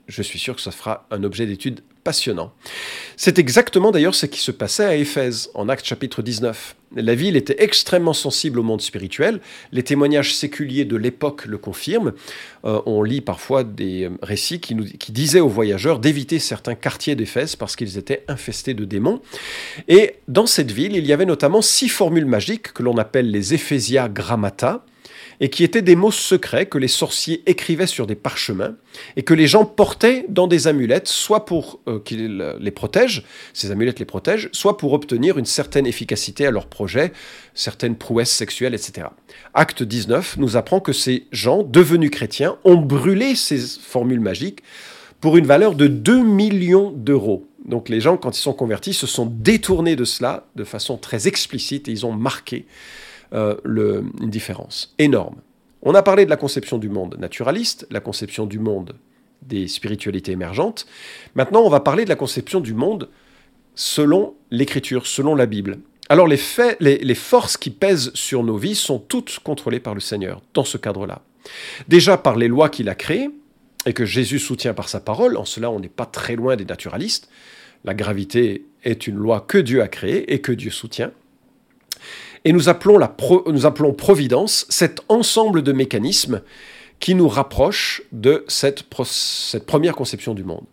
Je 0.09 0.23
suis 0.23 0.39
sûr 0.39 0.57
que 0.57 0.63
ça 0.63 0.71
fera 0.71 1.07
un 1.11 1.23
objet 1.23 1.45
d'étude 1.45 1.81
passionnant. 2.03 2.55
C'est 3.19 3.39
exactement 3.39 3.91
d'ailleurs 3.91 4.15
ce 4.15 4.25
qui 4.25 4.41
se 4.41 4.51
passait 4.51 4.87
à 4.87 4.95
Éphèse, 4.95 5.51
en 5.53 5.69
Actes 5.69 5.85
chapitre 5.85 6.23
19. 6.23 6.77
La 6.97 7.15
ville 7.15 7.37
était 7.37 7.63
extrêmement 7.63 8.15
sensible 8.15 8.59
au 8.59 8.63
monde 8.63 8.81
spirituel, 8.81 9.41
les 9.73 9.83
témoignages 9.83 10.35
séculiers 10.35 10.87
de 10.87 10.97
l'époque 10.97 11.45
le 11.45 11.59
confirment. 11.59 12.15
Euh, 12.65 12.81
on 12.87 13.03
lit 13.03 13.21
parfois 13.21 13.63
des 13.63 14.09
récits 14.23 14.61
qui, 14.61 14.75
disaient 15.13 15.41
aux 15.41 15.49
voyageurs 15.49 15.99
d'éviter 15.99 16.39
certains 16.39 16.75
quartiers 16.75 17.15
d'Éphèse 17.15 17.57
parce 17.57 17.77
qu'ils 17.77 17.99
étaient 17.99 18.25
infestés 18.29 18.73
de 18.73 18.87
démons. 18.87 19.21
Et 19.89 20.15
dans 20.29 20.47
cette 20.47 20.73
ville, 20.73 20.97
il 20.97 21.07
y 21.07 21.13
avait 21.13 21.27
notamment 21.27 21.61
six 21.61 21.91
formules 21.91 22.25
magiques 22.25 22.73
que 22.73 22.83
l'on 22.83 22.97
appelle 22.97 23.31
les 23.31 23.53
Ephésia 23.53 24.09
Grammata, 24.09 24.87
et 25.41 25.51
qui 25.51 25.65
étaient 25.65 25.83
des 25.83 25.97
mots 25.97 26.11
secrets 26.11 26.67
que 26.67 26.79
les 26.79 26.89
sorciers 26.89 27.43
écrivaient 27.47 27.87
sur 27.87 28.07
des 28.07 28.15
parchemins 28.15 28.75
et 29.17 29.23
que 29.23 29.35
les 29.35 29.47
gens 29.47 29.65
portaient 29.65 30.25
dans 30.29 30.47
des 30.47 30.67
amulettes, 30.67 31.09
soit 31.09 31.45
pour 31.45 31.81
euh, 31.87 32.01
qu'ils 32.01 32.39
les 32.59 32.71
protègent, 32.71 33.25
ces 33.53 33.71
amulettes 33.71 33.99
les 33.99 34.05
protègent, 34.05 34.49
soit 34.53 34.77
pour 34.77 34.93
obtenir 34.93 35.39
une 35.39 35.45
certaine 35.45 35.87
efficacité 35.87 36.47
à 36.47 36.51
leur 36.51 36.67
projet, 36.67 37.13
certaines 37.55 37.97
prouesses 37.97 38.31
sexuelles, 38.31 38.75
etc. 38.75 39.09
Acte 39.55 39.83
19 39.83 40.37
nous 40.39 40.57
apprend 40.57 40.81
que 40.81 40.93
ces 40.93 41.27
gens, 41.33 41.63
devenus 41.63 42.11
chrétiens, 42.11 42.59
ont 42.65 42.77
brûlé 42.77 43.35
ces 43.35 43.59
formules 43.59 44.21
magiques 44.21 44.63
pour 45.21 45.37
une 45.37 45.47
valeur 45.47 45.75
de 45.75 45.87
2 45.87 46.23
millions 46.23 46.91
d'euros. 46.91 47.49
Donc 47.65 47.89
les 47.89 48.01
gens, 48.01 48.17
quand 48.17 48.37
ils 48.37 48.41
sont 48.41 48.53
convertis, 48.53 48.95
se 48.95 49.07
sont 49.07 49.27
détournés 49.27 49.97
de 49.97 50.05
cela 50.05 50.47
de 50.57 50.65
façon 50.65 50.97
très 50.97 51.29
explicite 51.29 51.89
et 51.89 51.93
ils 51.93 52.07
ont 52.07 52.13
marqué 52.13 52.67
euh, 53.33 53.57
une 54.21 54.31
différence 54.31 54.95
énorme. 54.99 55.37
On 55.83 55.95
a 55.95 56.03
parlé 56.03 56.25
de 56.25 56.31
la 56.31 56.37
conception 56.37 56.79
du 56.79 56.89
monde 56.89 57.17
naturaliste, 57.19 57.87
la 57.91 58.01
conception 58.01 58.47
du 58.47 58.59
monde 58.59 58.95
des 59.43 59.69
spiritualités 59.69 60.33
émergentes. 60.33 60.87
Maintenant, 61.35 61.61
on 61.61 61.71
va 61.71 61.81
parler 61.81 62.05
de 62.05 62.09
la 62.09 62.17
conception 62.17 62.61
du 62.61 62.75
monde 62.75 63.09
selon 63.75 64.35
l'Écriture, 64.51 65.07
selon 65.07 65.35
la 65.35 65.47
Bible. 65.47 65.79
Alors 66.09 66.27
les, 66.27 66.39
faits, 66.39 66.79
les, 66.81 67.15
forces 67.15 67.57
qui 67.57 67.71
pèsent 67.71 68.11
sur 68.15 68.43
nos 68.43 68.57
vies 68.57 68.75
sont 68.75 68.99
toutes 68.99 69.39
contrôlées 69.41 69.79
par 69.79 69.95
le 69.95 70.01
Seigneur 70.01 70.41
dans 70.55 70.65
ce 70.65 70.79
cadre-là. 70.79 71.23
Déjà 71.87 72.17
par 72.17 72.37
les 72.37 72.49
lois 72.49 72.71
qu'il 72.71 72.89
a 72.89 72.95
créées 72.95 73.31
et 73.87 73.93
que 73.93 74.07
Jésus 74.07 74.39
soutient 74.39 74.75
par 74.75 74.89
sa 74.89 75.01
parole, 75.01 75.37
en 75.37 75.45
cela 75.45 75.71
on 75.71 75.81
n'est 75.81 75.89
pas 75.89 76.07
très 76.07 76.35
loin 76.35 76.57
des 76.57 76.65
naturalistes. 76.65 77.29
La 77.85 77.95
gravité 77.95 78.65
est 78.85 79.07
une 79.07 79.17
loi 79.17 79.45
que 79.47 79.59
Dieu 79.59 79.83
a 79.83 79.89
créée 79.89 80.33
et 80.33 80.41
que 80.41 80.53
Dieu 80.53 80.71
soutient. 80.71 81.13
Et 82.45 82.53
nous 82.53 82.69
appelons, 82.69 83.93
providence 83.93 84.67
cet 84.69 85.01
ensemble 85.09 85.63
de 85.63 85.73
mécanismes 85.73 86.43
qui 87.01 87.15
nous 87.15 87.29
rapprochent 87.29 88.03
de 88.13 88.45
cette 88.49 88.85
première 88.85 89.95
conception 89.95 90.35
du 90.35 90.45
monde. 90.45 90.65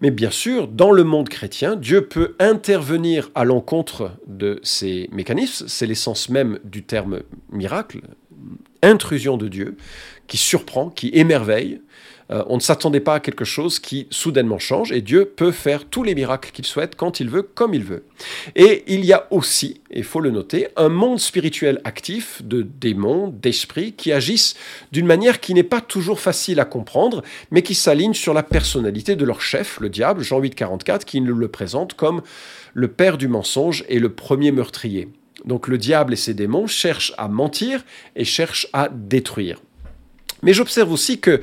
Mais 0.00 0.10
bien 0.10 0.30
sûr, 0.30 0.68
dans 0.68 0.92
le 0.92 1.02
monde 1.02 1.28
chrétien, 1.28 1.74
Dieu 1.74 2.06
peut 2.06 2.36
intervenir 2.38 3.30
à 3.34 3.44
l'encontre 3.44 4.12
de 4.26 4.60
ces 4.62 5.08
mécanismes. 5.12 5.66
C'est 5.66 5.86
l'essence 5.86 6.28
même 6.28 6.60
du 6.62 6.84
terme 6.84 7.22
miracle, 7.50 8.00
intrusion 8.82 9.36
de 9.36 9.48
Dieu, 9.48 9.76
qui 10.28 10.36
surprend, 10.36 10.88
qui 10.90 11.10
émerveille, 11.14 11.80
euh, 12.30 12.42
on 12.46 12.56
ne 12.56 12.60
s'attendait 12.60 13.00
pas 13.00 13.14
à 13.14 13.20
quelque 13.20 13.44
chose 13.44 13.78
qui 13.78 14.06
soudainement 14.10 14.58
change 14.58 14.92
et 14.92 15.00
Dieu 15.00 15.24
peut 15.24 15.50
faire 15.50 15.86
tous 15.86 16.02
les 16.02 16.14
miracles 16.14 16.50
qu'il 16.52 16.66
souhaite 16.66 16.94
quand 16.94 17.20
il 17.20 17.30
veut, 17.30 17.42
comme 17.42 17.74
il 17.74 17.84
veut. 17.84 18.04
Et 18.54 18.84
il 18.86 19.04
y 19.04 19.12
a 19.12 19.26
aussi, 19.30 19.80
il 19.90 20.04
faut 20.04 20.20
le 20.20 20.30
noter, 20.30 20.68
un 20.76 20.88
monde 20.88 21.20
spirituel 21.20 21.80
actif 21.84 22.42
de 22.44 22.62
démons, 22.62 23.28
d'esprits 23.28 23.92
qui 23.92 24.12
agissent 24.12 24.56
d'une 24.92 25.06
manière 25.06 25.40
qui 25.40 25.54
n'est 25.54 25.62
pas 25.62 25.80
toujours 25.80 26.20
facile 26.20 26.60
à 26.60 26.64
comprendre, 26.64 27.22
mais 27.50 27.62
qui 27.62 27.74
s'aligne 27.74 28.14
sur 28.14 28.34
la 28.34 28.42
personnalité 28.42 29.16
de 29.16 29.24
leur 29.24 29.40
chef, 29.40 29.80
le 29.80 29.88
diable, 29.88 30.22
Jean 30.22 30.38
8, 30.38 30.54
44, 30.54 31.04
qui 31.04 31.20
le 31.20 31.48
présente 31.48 31.94
comme 31.94 32.22
le 32.74 32.88
père 32.88 33.18
du 33.18 33.28
mensonge 33.28 33.84
et 33.88 33.98
le 33.98 34.10
premier 34.10 34.52
meurtrier. 34.52 35.08
Donc 35.44 35.68
le 35.68 35.78
diable 35.78 36.12
et 36.12 36.16
ses 36.16 36.34
démons 36.34 36.66
cherchent 36.66 37.12
à 37.16 37.28
mentir 37.28 37.84
et 38.16 38.24
cherchent 38.24 38.68
à 38.72 38.88
détruire. 38.92 39.60
Mais 40.42 40.52
j'observe 40.52 40.92
aussi 40.92 41.20
que 41.20 41.40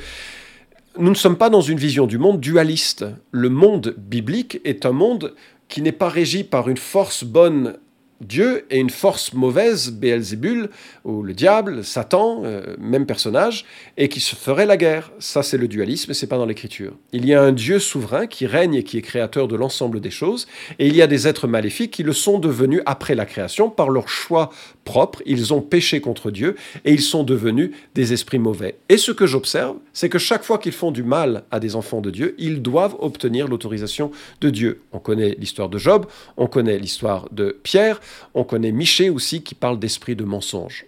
nous 0.98 1.10
ne 1.10 1.16
sommes 1.16 1.38
pas 1.38 1.50
dans 1.50 1.62
une 1.62 1.78
vision 1.78 2.08
du 2.08 2.18
monde 2.18 2.40
dualiste. 2.40 3.06
Le 3.32 3.50
monde 3.50 3.96
biblique 3.98 4.62
est 4.64 4.86
un 4.86 4.92
monde 4.92 5.34
qui 5.68 5.82
n'est 5.82 5.92
pas 5.92 6.10
régi 6.10 6.44
par 6.44 6.70
une 6.70 6.78
force 6.78 7.24
bonne 7.24 7.78
Dieu 8.22 8.66
et 8.70 8.80
une 8.80 8.90
force 8.90 9.34
mauvaise, 9.34 9.92
Béelzébul, 9.92 10.70
ou 11.04 11.22
le 11.22 11.34
diable, 11.34 11.84
Satan, 11.84 12.44
euh, 12.46 12.76
même 12.80 13.06
personnage, 13.06 13.66
et 13.98 14.08
qui 14.08 14.22
se 14.22 14.36
ferait 14.36 14.66
la 14.66 14.78
guerre. 14.78 15.12
Ça, 15.20 15.44
c'est 15.44 15.58
le 15.58 15.68
dualisme, 15.68 16.14
c'est 16.14 16.28
pas 16.28 16.38
dans 16.38 16.46
l'écriture. 16.46 16.94
Il 17.12 17.26
y 17.26 17.34
a 17.34 17.42
un 17.42 17.52
Dieu 17.52 17.80
souverain 17.80 18.26
qui 18.26 18.46
règne 18.46 18.76
et 18.76 18.84
qui 18.84 18.98
est 18.98 19.02
créateur 19.02 19.48
de 19.48 19.56
l'ensemble 19.56 20.00
des 20.00 20.12
choses, 20.12 20.48
et 20.80 20.88
il 20.88 20.96
y 20.96 21.02
a 21.02 21.08
des 21.08 21.28
êtres 21.28 21.48
maléfiques 21.48 21.92
qui 21.92 22.04
le 22.04 22.14
sont 22.14 22.40
devenus 22.40 22.82
après 22.86 23.16
la 23.16 23.26
création 23.26 23.70
par 23.70 23.90
leur 23.90 24.08
choix 24.08 24.50
propre. 24.86 25.22
Ils 25.26 25.54
ont 25.54 25.62
péché 25.62 26.00
contre 26.00 26.32
Dieu 26.32 26.56
et 26.86 26.94
ils 26.94 27.02
sont 27.02 27.24
devenus 27.24 27.72
des 27.94 28.14
esprits 28.14 28.40
mauvais. 28.40 28.78
Et 28.88 28.98
ce 28.98 29.12
que 29.12 29.28
j'observe, 29.28 29.76
c'est 29.92 30.08
que 30.08 30.20
chaque 30.20 30.44
fois 30.44 30.58
qu'ils 30.58 30.72
font 30.72 30.92
du 30.92 31.04
mal 31.04 31.44
à 31.52 31.60
des 31.60 31.76
enfants 31.76 32.00
de 32.00 32.12
Dieu, 32.12 32.36
ils 32.38 32.62
doivent 32.62 32.96
obtenir 33.00 33.50
l'autorisation 33.50 34.12
de 34.40 34.50
Dieu. 34.50 34.82
On 34.94 35.00
connaît 35.00 35.36
l'histoire 35.38 35.68
de 35.68 35.78
Job, 35.78 36.06
on 36.38 36.48
connaît 36.48 36.78
l'histoire 36.78 37.28
de 37.32 37.60
Pierre, 37.64 38.00
on 38.34 38.46
connaît 38.46 38.72
Michée 38.72 39.10
aussi 39.10 39.42
qui 39.42 39.56
parle 39.56 39.80
d'esprit 39.80 40.16
de 40.16 40.24
mensonge. 40.24 40.86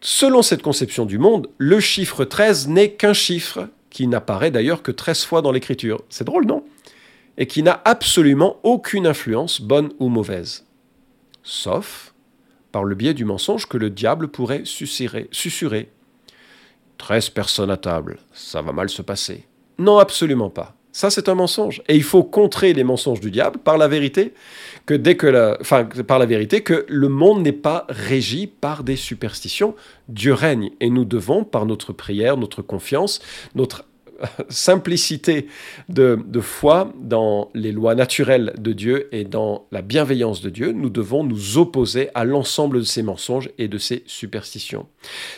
Selon 0.00 0.42
cette 0.42 0.62
conception 0.62 1.04
du 1.04 1.18
monde, 1.18 1.48
le 1.58 1.80
chiffre 1.80 2.24
13 2.24 2.68
n'est 2.68 2.92
qu'un 2.92 3.12
chiffre, 3.12 3.68
qui 3.90 4.06
n'apparaît 4.06 4.50
d'ailleurs 4.50 4.82
que 4.82 4.92
13 4.92 5.24
fois 5.24 5.42
dans 5.42 5.52
l'écriture. 5.52 6.02
C'est 6.10 6.24
drôle, 6.24 6.46
non? 6.46 6.62
Et 7.38 7.46
qui 7.46 7.62
n'a 7.62 7.82
absolument 7.84 8.58
aucune 8.62 9.06
influence, 9.06 9.60
bonne 9.60 9.90
ou 9.98 10.08
mauvaise. 10.08 10.64
Sauf 11.42 12.12
par 12.76 12.84
le 12.84 12.94
biais 12.94 13.14
du 13.14 13.24
mensonge 13.24 13.64
que 13.64 13.78
le 13.78 13.88
diable 13.88 14.28
pourrait 14.28 14.66
susurrer. 14.66 15.28
susurrer. 15.30 15.88
13 16.98 17.30
personnes 17.30 17.70
à 17.70 17.78
table, 17.78 18.18
ça 18.34 18.60
va 18.60 18.72
mal 18.72 18.90
se 18.90 19.00
passer. 19.00 19.46
Non, 19.78 19.96
absolument 19.96 20.50
pas. 20.50 20.74
Ça, 20.92 21.08
c'est 21.08 21.30
un 21.30 21.34
mensonge. 21.34 21.82
Et 21.88 21.96
il 21.96 22.02
faut 22.02 22.22
contrer 22.22 22.74
les 22.74 22.84
mensonges 22.84 23.20
du 23.20 23.30
diable 23.30 23.58
par 23.60 23.78
la 23.78 23.88
vérité, 23.88 24.34
que 24.84 24.92
dès 24.92 25.16
que 25.16 25.26
la, 25.26 25.56
enfin, 25.58 25.86
par 25.86 26.18
la 26.18 26.26
vérité 26.26 26.60
que 26.60 26.84
le 26.86 27.08
monde 27.08 27.40
n'est 27.40 27.52
pas 27.52 27.86
régi 27.88 28.46
par 28.46 28.84
des 28.84 28.96
superstitions. 28.96 29.74
Dieu 30.10 30.34
règne 30.34 30.72
et 30.80 30.90
nous 30.90 31.06
devons, 31.06 31.44
par 31.44 31.64
notre 31.64 31.94
prière, 31.94 32.36
notre 32.36 32.60
confiance, 32.60 33.20
notre 33.54 33.86
simplicité 34.48 35.46
de, 35.88 36.18
foi 36.40 36.92
dans 37.00 37.50
les 37.54 37.72
lois 37.72 37.94
naturelles 37.94 38.54
de 38.58 38.72
Dieu 38.72 39.08
et 39.12 39.24
dans 39.24 39.66
la 39.72 39.82
bienveillance 39.82 40.40
de 40.40 40.50
Dieu, 40.50 40.72
nous 40.72 40.90
devons 40.90 41.24
nous 41.24 41.58
opposer 41.58 42.10
à 42.14 42.24
l'ensemble 42.24 42.78
de 42.78 42.84
ces 42.84 43.02
mensonges 43.02 43.50
et 43.58 43.68
de 43.68 43.78
ces 43.78 44.02
superstitions. 44.06 44.86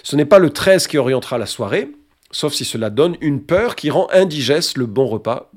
Ce 0.02 0.16
n'est 0.16 0.25
pas 0.25 0.38
le 0.38 0.50
13 0.50 0.87
qui 0.87 0.99
orientera 0.99 1.38
la 1.38 1.47
soirée, 1.47 1.90
sauf 2.30 2.52
si 2.52 2.64
cela 2.64 2.90
donne 2.90 3.16
une 3.20 3.42
peur 3.42 3.76
qui 3.76 3.90
rend 3.90 4.08
indigeste 4.12 4.76
le 4.76 4.87
bon 4.87 5.06
repas 5.06 5.50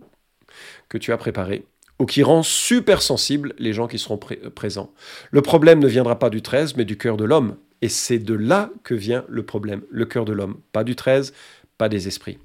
que 0.89 0.97
tu 0.97 1.11
as 1.11 1.17
préparé, 1.17 1.65
ou 1.99 2.05
qui 2.05 2.23
rend 2.23 2.43
super 2.43 3.01
sensible 3.01 3.53
les 3.59 3.73
gens 3.73 3.87
qui 3.87 3.99
seront 3.99 4.17
présents. 4.17 4.91
Le 5.29 5.41
problème 5.41 5.79
ne 5.79 5.87
viendra 5.87 6.17
pas 6.17 6.29
du 6.29 6.41
13, 6.41 6.75
mais 6.75 6.85
du 6.85 6.97
cœur 6.97 7.15
de 7.15 7.23
l'homme. 7.23 7.57
Et 7.81 7.89
c'est 7.89 8.19
de 8.19 8.33
là 8.33 8.69
que 8.83 8.93
vient 8.93 9.23
le 9.27 9.43
problème, 9.43 9.81
le 9.89 10.05
cœur 10.05 10.25
de 10.25 10.33
l'homme, 10.33 10.59
pas 10.71 10.83
du 10.83 10.95
13, 10.95 11.33
pas 11.77 11.89
des 11.89 12.07
esprits. 12.07 12.37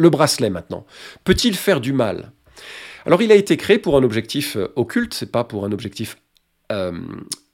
Le 0.00 0.08
bracelet 0.08 0.48
maintenant, 0.48 0.86
peut-il 1.24 1.54
faire 1.54 1.78
du 1.78 1.92
mal? 1.92 2.32
Alors 3.04 3.20
il 3.20 3.30
a 3.32 3.34
été 3.34 3.58
créé 3.58 3.78
pour 3.78 3.98
un 3.98 4.02
objectif 4.02 4.56
euh, 4.56 4.72
occulte, 4.74 5.12
c'est 5.12 5.30
pas 5.30 5.44
pour 5.44 5.66
un 5.66 5.72
objectif 5.72 6.16
euh, 6.72 6.98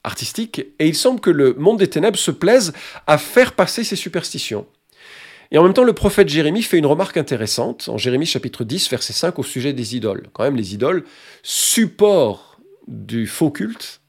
artistique, 0.05 0.61
et 0.79 0.87
il 0.87 0.95
semble 0.95 1.19
que 1.19 1.31
le 1.31 1.55
monde 1.55 1.81
des 1.81 1.91
ténèbres 1.91 2.17
se 2.17 2.31
plaise 2.31 2.73
à 3.09 3.19
faire 3.19 3.55
passer 3.55 3.83
ses 3.83 3.97
superstitions. 3.97 4.65
Et 5.50 5.59
en 5.59 5.65
même 5.65 5.75
temps, 5.75 5.83
le 5.83 5.93
prophète 5.93 6.29
Jérémie 6.29 6.62
fait 6.62 6.79
une 6.79 6.87
remarque 6.87 7.17
intéressante 7.17 7.88
en 7.88 7.99
Jérémie 7.99 8.26
chapitre 8.26 8.62
10, 8.62 8.91
verset 8.91 9.12
5 9.12 9.41
au 9.41 9.43
sujet 9.43 9.73
des 9.73 9.97
idoles. 9.97 10.29
Quand 10.33 10.45
même, 10.45 10.57
les 10.57 10.73
idoles, 10.73 11.03
support 11.43 12.61
du 12.87 13.26
faux 13.26 13.50
culte. 13.50 14.03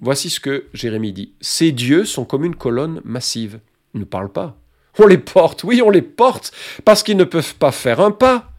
Voici 0.00 0.30
ce 0.30 0.38
que 0.38 0.66
Jérémie 0.74 1.12
dit. 1.12 1.34
Ces 1.40 1.72
dieux 1.72 2.04
sont 2.04 2.24
comme 2.24 2.44
une 2.44 2.54
colonne 2.54 3.00
massive. 3.04 3.58
Ils 3.94 4.00
ne 4.00 4.04
parlent 4.04 4.32
pas. 4.32 4.59
On 4.98 5.06
les 5.06 5.18
porte, 5.18 5.64
oui, 5.64 5.82
on 5.82 5.90
les 5.90 6.02
porte, 6.02 6.52
parce 6.84 7.02
qu'ils 7.02 7.16
ne 7.16 7.24
peuvent 7.24 7.54
pas 7.54 7.72
faire 7.72 8.00
un 8.00 8.10
pas. 8.10 8.50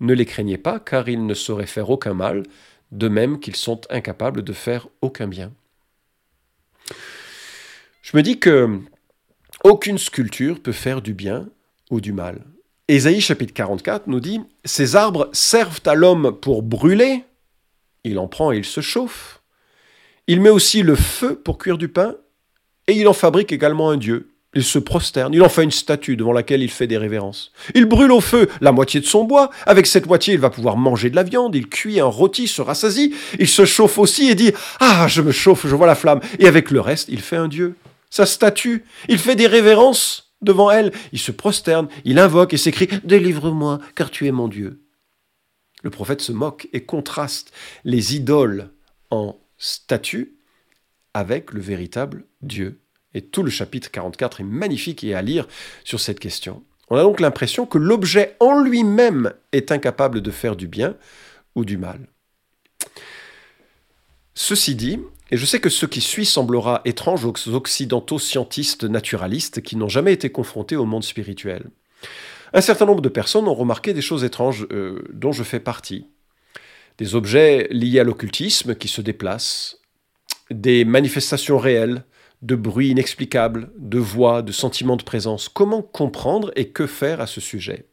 Ne 0.00 0.14
les 0.14 0.26
craignez 0.26 0.58
pas, 0.58 0.80
car 0.80 1.08
ils 1.08 1.24
ne 1.24 1.34
sauraient 1.34 1.66
faire 1.66 1.90
aucun 1.90 2.14
mal, 2.14 2.42
de 2.92 3.08
même 3.08 3.38
qu'ils 3.38 3.56
sont 3.56 3.80
incapables 3.90 4.42
de 4.42 4.52
faire 4.52 4.88
aucun 5.00 5.28
bien. 5.28 5.52
Je 8.02 8.16
me 8.16 8.22
dis 8.22 8.40
que 8.40 8.80
aucune 9.62 9.98
sculpture 9.98 10.60
peut 10.60 10.72
faire 10.72 11.02
du 11.02 11.14
bien 11.14 11.48
ou 11.90 12.00
du 12.00 12.12
mal. 12.12 12.44
Ésaïe 12.88 13.20
chapitre 13.20 13.52
44 13.52 14.08
nous 14.08 14.20
dit 14.20 14.40
Ces 14.64 14.96
arbres 14.96 15.28
servent 15.32 15.82
à 15.86 15.94
l'homme 15.94 16.36
pour 16.40 16.62
brûler, 16.62 17.24
il 18.04 18.18
en 18.18 18.26
prend 18.26 18.52
et 18.52 18.56
il 18.56 18.64
se 18.64 18.80
chauffe. 18.80 19.42
Il 20.26 20.40
met 20.40 20.50
aussi 20.50 20.82
le 20.82 20.96
feu 20.96 21.36
pour 21.36 21.58
cuire 21.58 21.78
du 21.78 21.88
pain, 21.88 22.16
et 22.86 22.94
il 22.94 23.06
en 23.06 23.12
fabrique 23.12 23.52
également 23.52 23.90
un 23.90 23.96
dieu. 23.96 24.29
Il 24.54 24.64
se 24.64 24.80
prosterne, 24.80 25.32
il 25.32 25.42
en 25.42 25.48
fait 25.48 25.62
une 25.62 25.70
statue 25.70 26.16
devant 26.16 26.32
laquelle 26.32 26.62
il 26.62 26.70
fait 26.70 26.88
des 26.88 26.98
révérences. 26.98 27.52
Il 27.74 27.84
brûle 27.84 28.10
au 28.10 28.20
feu 28.20 28.48
la 28.60 28.72
moitié 28.72 29.00
de 29.00 29.06
son 29.06 29.22
bois, 29.22 29.50
avec 29.64 29.86
cette 29.86 30.06
moitié 30.06 30.34
il 30.34 30.40
va 30.40 30.50
pouvoir 30.50 30.76
manger 30.76 31.08
de 31.08 31.16
la 31.16 31.22
viande, 31.22 31.54
il 31.54 31.68
cuit 31.68 32.00
un 32.00 32.06
rôti, 32.06 32.48
se 32.48 32.60
rassasie, 32.60 33.14
il 33.38 33.46
se 33.46 33.64
chauffe 33.64 33.98
aussi 33.98 34.28
et 34.28 34.34
dit 34.34 34.52
Ah, 34.80 35.06
je 35.06 35.22
me 35.22 35.30
chauffe, 35.30 35.68
je 35.68 35.76
vois 35.76 35.86
la 35.86 35.94
flamme, 35.94 36.20
et 36.40 36.48
avec 36.48 36.72
le 36.72 36.80
reste 36.80 37.08
il 37.08 37.20
fait 37.20 37.36
un 37.36 37.46
dieu 37.46 37.76
sa 38.10 38.26
statue. 38.26 38.84
Il 39.08 39.18
fait 39.18 39.36
des 39.36 39.46
révérences 39.46 40.34
devant 40.42 40.70
elle. 40.70 40.92
Il 41.12 41.18
se 41.18 41.32
prosterne, 41.32 41.88
il 42.04 42.18
invoque 42.18 42.52
et 42.52 42.58
s'écrie 42.58 42.88
Délivre-moi, 43.04 43.78
car 43.94 44.10
tu 44.10 44.26
es 44.26 44.32
mon 44.32 44.48
Dieu. 44.48 44.82
Le 45.82 45.90
prophète 45.90 46.20
se 46.20 46.32
moque 46.32 46.68
et 46.72 46.84
contraste 46.84 47.52
les 47.84 48.16
idoles 48.16 48.70
en 49.10 49.38
statue 49.56 50.36
avec 51.14 51.52
le 51.52 51.60
véritable 51.60 52.26
Dieu. 52.42 52.79
Et 53.14 53.22
tout 53.22 53.42
le 53.42 53.50
chapitre 53.50 53.90
44 53.90 54.40
est 54.40 54.44
magnifique 54.44 55.04
et 55.04 55.14
à 55.14 55.22
lire 55.22 55.46
sur 55.84 56.00
cette 56.00 56.20
question. 56.20 56.62
On 56.90 56.96
a 56.96 57.02
donc 57.02 57.20
l'impression 57.20 57.66
que 57.66 57.78
l'objet 57.78 58.36
en 58.40 58.60
lui-même 58.60 59.32
est 59.52 59.72
incapable 59.72 60.20
de 60.20 60.30
faire 60.30 60.56
du 60.56 60.66
bien 60.66 60.96
ou 61.54 61.64
du 61.64 61.76
mal. 61.76 62.08
Ceci 64.34 64.74
dit, 64.74 64.98
et 65.30 65.36
je 65.36 65.46
sais 65.46 65.60
que 65.60 65.68
ce 65.68 65.86
qui 65.86 66.00
suit 66.00 66.26
semblera 66.26 66.82
étrange 66.84 67.24
aux 67.24 67.48
occidentaux 67.54 68.18
scientistes 68.18 68.84
naturalistes 68.84 69.60
qui 69.60 69.76
n'ont 69.76 69.88
jamais 69.88 70.12
été 70.12 70.30
confrontés 70.30 70.76
au 70.76 70.84
monde 70.84 71.04
spirituel. 71.04 71.70
Un 72.52 72.60
certain 72.60 72.86
nombre 72.86 73.02
de 73.02 73.08
personnes 73.08 73.46
ont 73.46 73.54
remarqué 73.54 73.94
des 73.94 74.02
choses 74.02 74.24
étranges 74.24 74.66
euh, 74.72 75.04
dont 75.12 75.30
je 75.30 75.44
fais 75.44 75.60
partie. 75.60 76.06
Des 76.98 77.14
objets 77.14 77.68
liés 77.70 78.00
à 78.00 78.04
l'occultisme 78.04 78.74
qui 78.74 78.88
se 78.88 79.00
déplacent, 79.00 79.78
des 80.50 80.84
manifestations 80.84 81.58
réelles, 81.58 82.04
de 82.42 82.54
bruits 82.54 82.88
inexplicables, 82.88 83.70
de 83.78 83.98
voix, 83.98 84.42
de 84.42 84.52
sentiments 84.52 84.96
de 84.96 85.02
présence. 85.02 85.48
Comment 85.48 85.82
comprendre 85.82 86.52
et 86.56 86.68
que 86.68 86.86
faire 86.86 87.20
à 87.20 87.26
ce 87.26 87.40
sujet? 87.40 87.86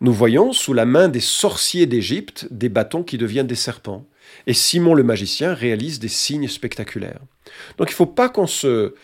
Nous 0.00 0.12
voyons 0.12 0.52
sous 0.52 0.72
la 0.72 0.84
main 0.84 1.08
des 1.08 1.20
sorciers 1.20 1.86
d'Égypte 1.86 2.46
des 2.50 2.68
bâtons 2.68 3.02
qui 3.02 3.18
deviennent 3.18 3.46
des 3.46 3.54
serpents. 3.54 4.06
Et 4.46 4.54
Simon 4.54 4.94
le 4.94 5.02
magicien 5.02 5.54
réalise 5.54 5.98
des 5.98 6.08
signes 6.08 6.48
spectaculaires. 6.48 7.20
Donc 7.78 7.88
il 7.88 7.92
ne 7.92 7.96
faut 7.96 8.06
pas 8.06 8.28
qu'on 8.28 8.46
euh, 8.64 8.94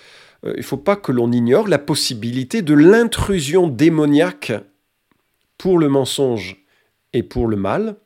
que 0.44 1.12
l'on 1.12 1.33
ignore 1.33 1.68
la 1.68 1.78
possibilité 1.78 2.62
de 2.62 2.75
l'intrusion 2.75 3.66
démoniaque 3.66 4.52
pour 5.59 5.78
le 5.78 5.88
mensonge 5.88 6.64
et 7.12 7.23
pour 7.23 7.49
le 7.49 7.56
mal 7.56 7.97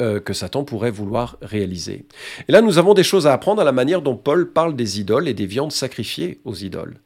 euh, 0.00 0.20
que 0.20 0.32
Satan 0.32 0.64
pourrait 0.64 0.90
vouloir 0.90 1.38
réaliser. 1.42 2.06
Et 2.48 2.52
là, 2.52 2.62
nous 2.62 2.78
avons 2.78 2.94
des 2.94 3.02
choses 3.02 3.26
à 3.26 3.32
apprendre 3.32 3.60
à 3.60 3.64
la 3.64 3.72
manière 3.72 4.00
dont 4.00 4.16
Paul 4.16 4.52
parle 4.52 4.76
des 4.76 5.00
idoles 5.00 5.26
et 5.28 5.34
des 5.34 5.46
viandes 5.46 5.72
sacrifiées 5.72 6.40
aux 6.44 6.54
idoles. 6.54 7.00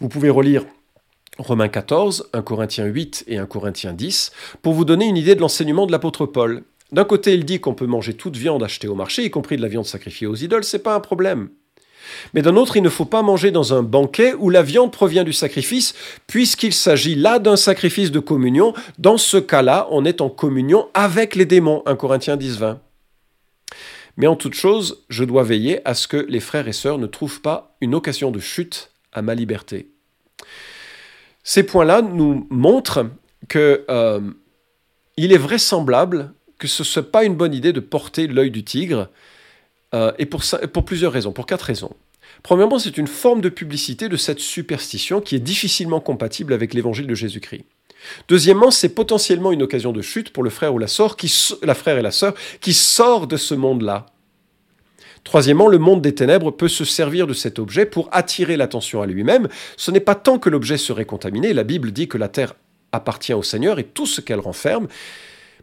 Vous 0.00 0.08
pouvez 0.08 0.28
relire 0.30 0.64
Romains 1.38 1.68
14, 1.68 2.30
1 2.32 2.42
Corinthiens 2.42 2.86
8 2.86 3.24
et 3.28 3.38
1 3.38 3.46
Corinthiens 3.46 3.92
10 3.92 4.32
pour 4.60 4.74
vous 4.74 4.84
donner 4.84 5.06
une 5.06 5.16
idée 5.16 5.34
de 5.34 5.40
l'enseignement 5.40 5.86
de 5.86 5.92
l'apôtre 5.92 6.26
Paul. 6.26 6.64
D'un 6.90 7.04
côté, 7.04 7.32
il 7.32 7.44
dit 7.44 7.60
qu'on 7.60 7.74
peut 7.74 7.86
manger 7.86 8.14
toute 8.14 8.36
viande 8.36 8.62
achetée 8.62 8.88
au 8.88 8.94
marché, 8.94 9.24
y 9.24 9.30
compris 9.30 9.56
de 9.56 9.62
la 9.62 9.68
viande 9.68 9.86
sacrifiée 9.86 10.26
aux 10.26 10.34
idoles, 10.34 10.64
c'est 10.64 10.82
pas 10.82 10.94
un 10.94 11.00
problème. 11.00 11.48
Mais 12.34 12.42
d'un 12.42 12.56
autre, 12.56 12.76
il 12.76 12.82
ne 12.82 12.88
faut 12.88 13.04
pas 13.04 13.22
manger 13.22 13.50
dans 13.50 13.74
un 13.74 13.82
banquet 13.82 14.34
où 14.34 14.50
la 14.50 14.62
viande 14.62 14.92
provient 14.92 15.24
du 15.24 15.32
sacrifice, 15.32 15.94
puisqu'il 16.26 16.72
s'agit 16.72 17.14
là 17.14 17.38
d'un 17.38 17.56
sacrifice 17.56 18.10
de 18.10 18.20
communion. 18.20 18.74
Dans 18.98 19.18
ce 19.18 19.36
cas-là, 19.36 19.86
on 19.90 20.04
est 20.04 20.20
en 20.20 20.28
communion 20.28 20.88
avec 20.94 21.34
les 21.34 21.46
démons. 21.46 21.82
1 21.86 21.96
Corinthiens 21.96 22.36
10, 22.36 22.58
20. 22.58 22.80
Mais 24.16 24.26
en 24.26 24.36
toute 24.36 24.54
chose, 24.54 25.04
je 25.08 25.24
dois 25.24 25.42
veiller 25.42 25.80
à 25.86 25.94
ce 25.94 26.06
que 26.06 26.16
les 26.16 26.40
frères 26.40 26.68
et 26.68 26.72
sœurs 26.72 26.98
ne 26.98 27.06
trouvent 27.06 27.40
pas 27.40 27.76
une 27.80 27.94
occasion 27.94 28.30
de 28.30 28.40
chute 28.40 28.90
à 29.12 29.22
ma 29.22 29.34
liberté. 29.34 29.88
Ces 31.44 31.62
points-là 31.62 32.02
nous 32.02 32.46
montrent 32.50 33.06
que 33.48 33.84
euh, 33.88 34.20
il 35.16 35.32
est 35.32 35.38
vraisemblable 35.38 36.32
que 36.62 36.68
ce 36.68 36.82
ne 36.82 36.86
soit 36.86 37.10
pas 37.10 37.24
une 37.24 37.34
bonne 37.34 37.54
idée 37.54 37.72
de 37.72 37.80
porter 37.80 38.28
l'œil 38.28 38.52
du 38.52 38.62
tigre, 38.62 39.08
euh, 39.94 40.12
et 40.18 40.26
pour, 40.26 40.42
plusieurs 40.84 41.12
raisons, 41.12 41.32
pour 41.32 41.46
quatre 41.46 41.62
raisons. 41.62 41.94
Premièrement, 42.42 42.78
c'est 42.78 42.96
une 42.96 43.06
forme 43.06 43.40
de 43.40 43.48
publicité 43.48 44.08
de 44.08 44.16
cette 44.16 44.40
superstition 44.40 45.20
qui 45.20 45.36
est 45.36 45.40
difficilement 45.40 46.00
compatible 46.00 46.52
avec 46.52 46.74
l'évangile 46.74 47.06
de 47.06 47.14
Jésus-Christ. 47.14 47.64
Deuxièmement, 48.28 48.70
c'est 48.70 48.88
potentiellement 48.88 49.52
une 49.52 49.62
occasion 49.62 49.92
de 49.92 50.02
chute 50.02 50.32
pour 50.32 50.42
le 50.42 50.50
frère 50.50 50.74
ou 50.74 50.78
la 50.78 50.88
sœur 50.88 51.16
qui, 51.16 51.32
la 51.62 51.74
frère 51.74 51.98
et 51.98 52.02
la 52.02 52.10
sœur 52.10 52.34
qui 52.60 52.72
sort 52.72 53.26
de 53.26 53.36
ce 53.36 53.54
monde-là. 53.54 54.06
Troisièmement, 55.24 55.68
le 55.68 55.78
monde 55.78 56.02
des 56.02 56.14
ténèbres 56.14 56.50
peut 56.50 56.68
se 56.68 56.84
servir 56.84 57.28
de 57.28 57.32
cet 57.32 57.60
objet 57.60 57.86
pour 57.86 58.08
attirer 58.10 58.56
l'attention 58.56 59.02
à 59.02 59.06
lui-même. 59.06 59.48
Ce 59.76 59.92
n'est 59.92 60.00
pas 60.00 60.16
tant 60.16 60.38
que 60.38 60.50
l'objet 60.50 60.78
serait 60.78 61.04
contaminé, 61.04 61.52
la 61.52 61.62
Bible 61.62 61.92
dit 61.92 62.08
que 62.08 62.18
la 62.18 62.28
terre 62.28 62.54
appartient 62.90 63.34
au 63.34 63.42
Seigneur 63.42 63.78
et 63.78 63.84
tout 63.84 64.06
ce 64.06 64.20
qu'elle 64.20 64.40
renferme, 64.40 64.88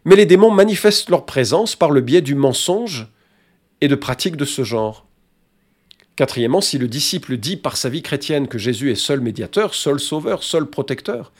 mais 0.04 0.16
les 0.16 0.24
démons 0.24 0.50
manifestent 0.50 1.10
leur 1.10 1.26
présence 1.26 1.76
par 1.76 1.90
le 1.90 2.00
biais 2.00 2.22
du 2.22 2.34
mensonge 2.34 3.08
et 3.80 3.88
de 3.88 3.94
pratiques 3.94 4.36
de 4.36 4.44
ce 4.44 4.64
genre. 4.64 5.06
Quatrièmement, 6.16 6.60
si 6.60 6.76
le 6.76 6.88
disciple 6.88 7.38
dit 7.38 7.56
par 7.56 7.76
sa 7.76 7.88
vie 7.88 8.02
chrétienne 8.02 8.46
que 8.46 8.58
Jésus 8.58 8.90
est 8.90 8.94
seul 8.94 9.20
médiateur, 9.20 9.74
seul 9.74 9.98
sauveur, 9.98 10.42
seul 10.42 10.66
protecteur, 10.66 11.32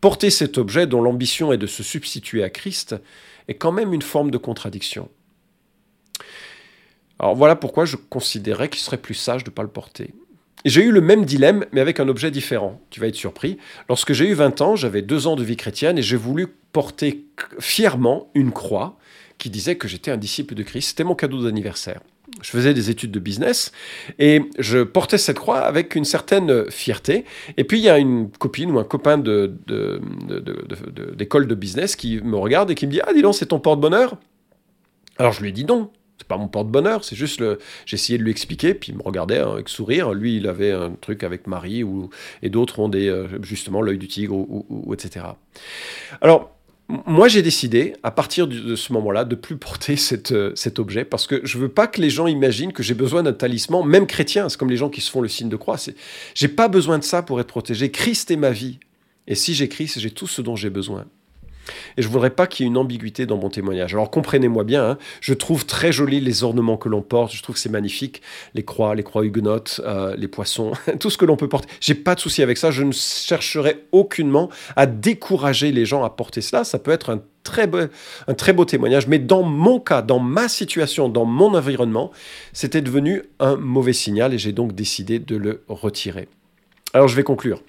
porter 0.00 0.30
cet 0.30 0.58
objet 0.58 0.86
dont 0.86 1.02
l'ambition 1.02 1.52
est 1.52 1.58
de 1.58 1.68
se 1.68 1.82
substituer 1.82 2.42
à 2.42 2.50
Christ 2.50 2.96
est 3.46 3.54
quand 3.54 3.72
même 3.72 3.92
une 3.92 4.02
forme 4.02 4.30
de 4.30 4.38
contradiction. 4.38 5.08
Alors 7.18 7.36
voilà 7.36 7.54
pourquoi 7.54 7.84
je 7.84 7.96
considérais 7.96 8.68
qu'il 8.68 8.80
serait 8.80 8.98
plus 8.98 9.14
sage 9.14 9.44
de 9.44 9.50
ne 9.50 9.54
pas 9.54 9.62
le 9.62 9.68
porter. 9.68 10.12
J'ai 10.64 10.82
eu 10.82 10.92
le 10.92 11.02
même 11.02 11.26
dilemme, 11.26 11.66
mais 11.72 11.80
avec 11.80 12.00
un 12.00 12.08
objet 12.08 12.30
différent. 12.30 12.80
Tu 12.88 12.98
vas 12.98 13.06
être 13.06 13.14
surpris. 13.14 13.58
Lorsque 13.88 14.14
j'ai 14.14 14.28
eu 14.28 14.34
20 14.34 14.62
ans, 14.62 14.76
j'avais 14.76 15.02
deux 15.02 15.26
ans 15.26 15.36
de 15.36 15.44
vie 15.44 15.56
chrétienne 15.56 15.98
et 15.98 16.02
j'ai 16.02 16.16
voulu 16.16 16.48
porter 16.72 17.26
fièrement 17.60 18.30
une 18.34 18.50
croix 18.50 18.98
qui 19.38 19.50
disait 19.50 19.76
que 19.76 19.88
j'étais 19.88 20.10
un 20.10 20.16
disciple 20.16 20.54
de 20.54 20.62
Christ. 20.62 20.88
C'était 20.88 21.04
mon 21.04 21.14
cadeau 21.14 21.42
d'anniversaire. 21.42 22.00
Je 22.42 22.50
faisais 22.50 22.74
des 22.74 22.90
études 22.90 23.10
de 23.10 23.20
business 23.20 23.70
et 24.18 24.42
je 24.58 24.82
portais 24.82 25.18
cette 25.18 25.38
croix 25.38 25.60
avec 25.60 25.94
une 25.94 26.04
certaine 26.04 26.70
fierté. 26.70 27.24
Et 27.56 27.64
puis 27.64 27.78
il 27.78 27.84
y 27.84 27.88
a 27.88 27.98
une 27.98 28.30
copine 28.30 28.70
ou 28.70 28.78
un 28.78 28.84
copain 28.84 29.18
d'école 29.18 30.00
de, 31.46 31.54
business 31.54 31.96
qui 31.96 32.20
me 32.22 32.36
regarde 32.36 32.70
et 32.70 32.74
qui 32.74 32.86
me 32.86 32.92
dit 32.92 33.00
Ah, 33.06 33.12
dis 33.12 33.22
donc, 33.22 33.34
c'est 33.34 33.46
ton 33.46 33.60
porte-bonheur? 33.60 34.16
Alors 35.18 35.32
je 35.32 35.42
lui 35.42 35.50
ai 35.50 35.52
dit 35.52 35.64
non, 35.64 35.90
c'est 36.18 36.28
pas 36.28 36.36
mon 36.36 36.48
porte-bonheur, 36.48 37.04
c'est 37.04 37.16
juste 37.16 37.40
le. 37.40 37.58
Essayé 37.92 38.18
de 38.18 38.24
lui 38.24 38.30
expliquer, 38.30 38.74
puis 38.74 38.92
il 38.92 38.98
me 38.98 39.02
regardait 39.02 39.38
hein, 39.38 39.52
avec 39.52 39.68
sourire. 39.68 40.12
Lui, 40.12 40.36
il 40.36 40.48
avait 40.48 40.72
un 40.72 40.90
truc 40.92 41.22
avec 41.22 41.46
Marie, 41.46 41.84
ou, 41.84 42.10
et 42.42 42.50
d'autres 42.50 42.80
ont 42.80 42.88
des, 42.88 43.08
euh, 43.08 43.28
justement 43.42 43.80
l'œil 43.82 43.98
du 43.98 44.08
tigre, 44.08 44.34
ou, 44.34 44.92
etc. 44.94 45.26
Alors, 46.20 46.56
moi, 46.88 47.28
j'ai 47.28 47.40
décidé, 47.40 47.94
à 48.02 48.10
partir 48.10 48.46
de 48.46 48.76
ce 48.76 48.92
moment-là, 48.92 49.24
de 49.24 49.34
plus 49.34 49.56
porter 49.56 49.96
euh, 50.32 50.52
cet 50.54 50.78
objet 50.78 51.04
parce 51.04 51.26
que 51.26 51.40
je 51.44 51.58
veux 51.58 51.68
pas 51.68 51.86
que 51.86 52.00
les 52.00 52.10
gens 52.10 52.26
imaginent 52.26 52.72
que 52.72 52.82
j'ai 52.82 52.94
besoin 52.94 53.22
d'un 53.22 53.32
talisman, 53.32 53.86
même 53.86 54.06
chrétien. 54.06 54.48
C'est 54.48 54.58
comme 54.58 54.70
les 54.70 54.76
gens 54.76 54.90
qui 54.90 55.00
se 55.00 55.10
font 55.10 55.20
le 55.20 55.28
signe 55.28 55.48
de 55.48 55.56
croix. 55.56 55.76
J'ai 56.34 56.48
pas 56.48 56.68
besoin 56.68 56.98
de 56.98 57.04
ça 57.04 57.22
pour 57.22 57.40
être 57.40 57.46
protégé. 57.46 57.90
Christ 57.90 58.30
est 58.30 58.36
ma 58.36 58.50
vie. 58.50 58.78
Et 59.26 59.34
si 59.34 59.54
j'ai 59.54 59.68
Christ, 59.68 59.98
j'ai 59.98 60.10
tout 60.10 60.26
ce 60.26 60.42
dont 60.42 60.56
j'ai 60.56 60.70
besoin. 60.70 61.06
Et 61.96 62.02
je 62.02 62.08
ne 62.08 62.12
voudrais 62.12 62.30
pas 62.30 62.46
qu'il 62.46 62.64
y 62.64 62.66
ait 62.66 62.70
une 62.70 62.76
ambiguïté 62.76 63.26
dans 63.26 63.36
mon 63.36 63.50
témoignage. 63.50 63.94
Alors 63.94 64.10
comprenez-moi 64.10 64.64
bien, 64.64 64.90
hein, 64.90 64.98
je 65.20 65.34
trouve 65.34 65.66
très 65.66 65.92
jolis 65.92 66.20
les 66.20 66.44
ornements 66.44 66.76
que 66.76 66.88
l'on 66.88 67.02
porte, 67.02 67.32
je 67.32 67.42
trouve 67.42 67.54
que 67.54 67.60
c'est 67.60 67.68
magnifique, 67.68 68.22
les 68.54 68.64
croix, 68.64 68.94
les 68.94 69.02
croix 69.02 69.24
huguenotes, 69.24 69.80
euh, 69.84 70.14
les 70.16 70.28
poissons, 70.28 70.72
tout 71.00 71.10
ce 71.10 71.18
que 71.18 71.24
l'on 71.24 71.36
peut 71.36 71.48
porter. 71.48 71.68
J'ai 71.80 71.94
pas 71.94 72.14
de 72.14 72.20
souci 72.20 72.42
avec 72.42 72.58
ça, 72.58 72.70
je 72.70 72.82
ne 72.82 72.92
chercherai 72.92 73.84
aucunement 73.92 74.50
à 74.76 74.86
décourager 74.86 75.72
les 75.72 75.86
gens 75.86 76.04
à 76.04 76.10
porter 76.10 76.40
cela. 76.40 76.64
Ça 76.64 76.78
peut 76.78 76.90
être 76.90 77.10
un 77.10 77.22
très 77.42 77.68
un 78.26 78.34
très 78.34 78.52
beau 78.52 78.64
témoignage, 78.64 79.06
mais 79.06 79.18
dans 79.18 79.42
mon 79.42 79.78
cas, 79.78 80.02
dans 80.02 80.18
ma 80.18 80.48
situation, 80.48 81.08
dans 81.08 81.26
mon 81.26 81.54
environnement, 81.54 82.10
c'était 82.52 82.80
devenu 82.80 83.22
un 83.38 83.56
mauvais 83.56 83.92
signal 83.92 84.34
et 84.34 84.38
j'ai 84.38 84.52
donc 84.52 84.74
décidé 84.74 85.18
de 85.18 85.36
le 85.36 85.62
retirer. 85.68 86.28
Alors 86.94 87.08
je 87.08 87.16
vais 87.16 87.22
conclure. 87.22 87.60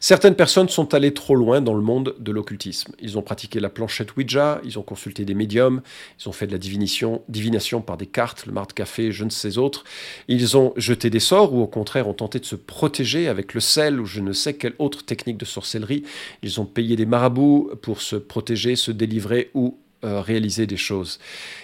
Certaines 0.00 0.34
personnes 0.34 0.68
sont 0.68 0.94
allées 0.94 1.14
trop 1.14 1.34
loin 1.34 1.60
dans 1.60 1.74
le 1.74 1.82
monde 1.82 2.14
de 2.18 2.32
l'occultisme. 2.32 2.92
Ils 3.00 3.18
ont 3.18 3.22
pratiqué 3.22 3.60
la 3.60 3.68
planchette 3.68 4.16
Ouija, 4.16 4.60
ils 4.64 4.78
ont 4.78 4.82
consulté 4.82 5.24
des 5.24 5.34
médiums, 5.34 5.82
ils 6.20 6.28
ont 6.28 6.32
fait 6.32 6.46
de 6.46 6.52
la 6.52 6.58
divination, 6.58 7.22
divination 7.28 7.80
par 7.80 7.96
des 7.96 8.06
cartes, 8.06 8.46
le 8.46 8.52
marde 8.52 8.72
café, 8.72 9.12
je 9.12 9.24
ne 9.24 9.30
sais 9.30 9.58
autres. 9.58 9.84
Ils 10.28 10.56
ont 10.56 10.72
jeté 10.76 11.10
des 11.10 11.20
sorts 11.20 11.54
ou 11.54 11.62
au 11.62 11.66
contraire 11.66 12.08
ont 12.08 12.14
tenté 12.14 12.38
de 12.38 12.44
se 12.44 12.56
protéger 12.56 13.28
avec 13.28 13.54
le 13.54 13.60
sel 13.60 14.00
ou 14.00 14.06
je 14.06 14.20
ne 14.20 14.32
sais 14.32 14.54
quelle 14.54 14.74
autre 14.78 15.04
technique 15.04 15.36
de 15.36 15.44
sorcellerie. 15.44 16.04
Ils 16.42 16.60
ont 16.60 16.66
payé 16.66 16.96
des 16.96 17.06
marabouts 17.06 17.70
pour 17.82 18.00
se 18.00 18.16
protéger, 18.16 18.76
se 18.76 18.90
délivrer 18.90 19.50
ou 19.54 19.78
euh, 20.04 20.20
réaliser 20.20 20.68
des 20.68 20.76
choses. 20.76 21.18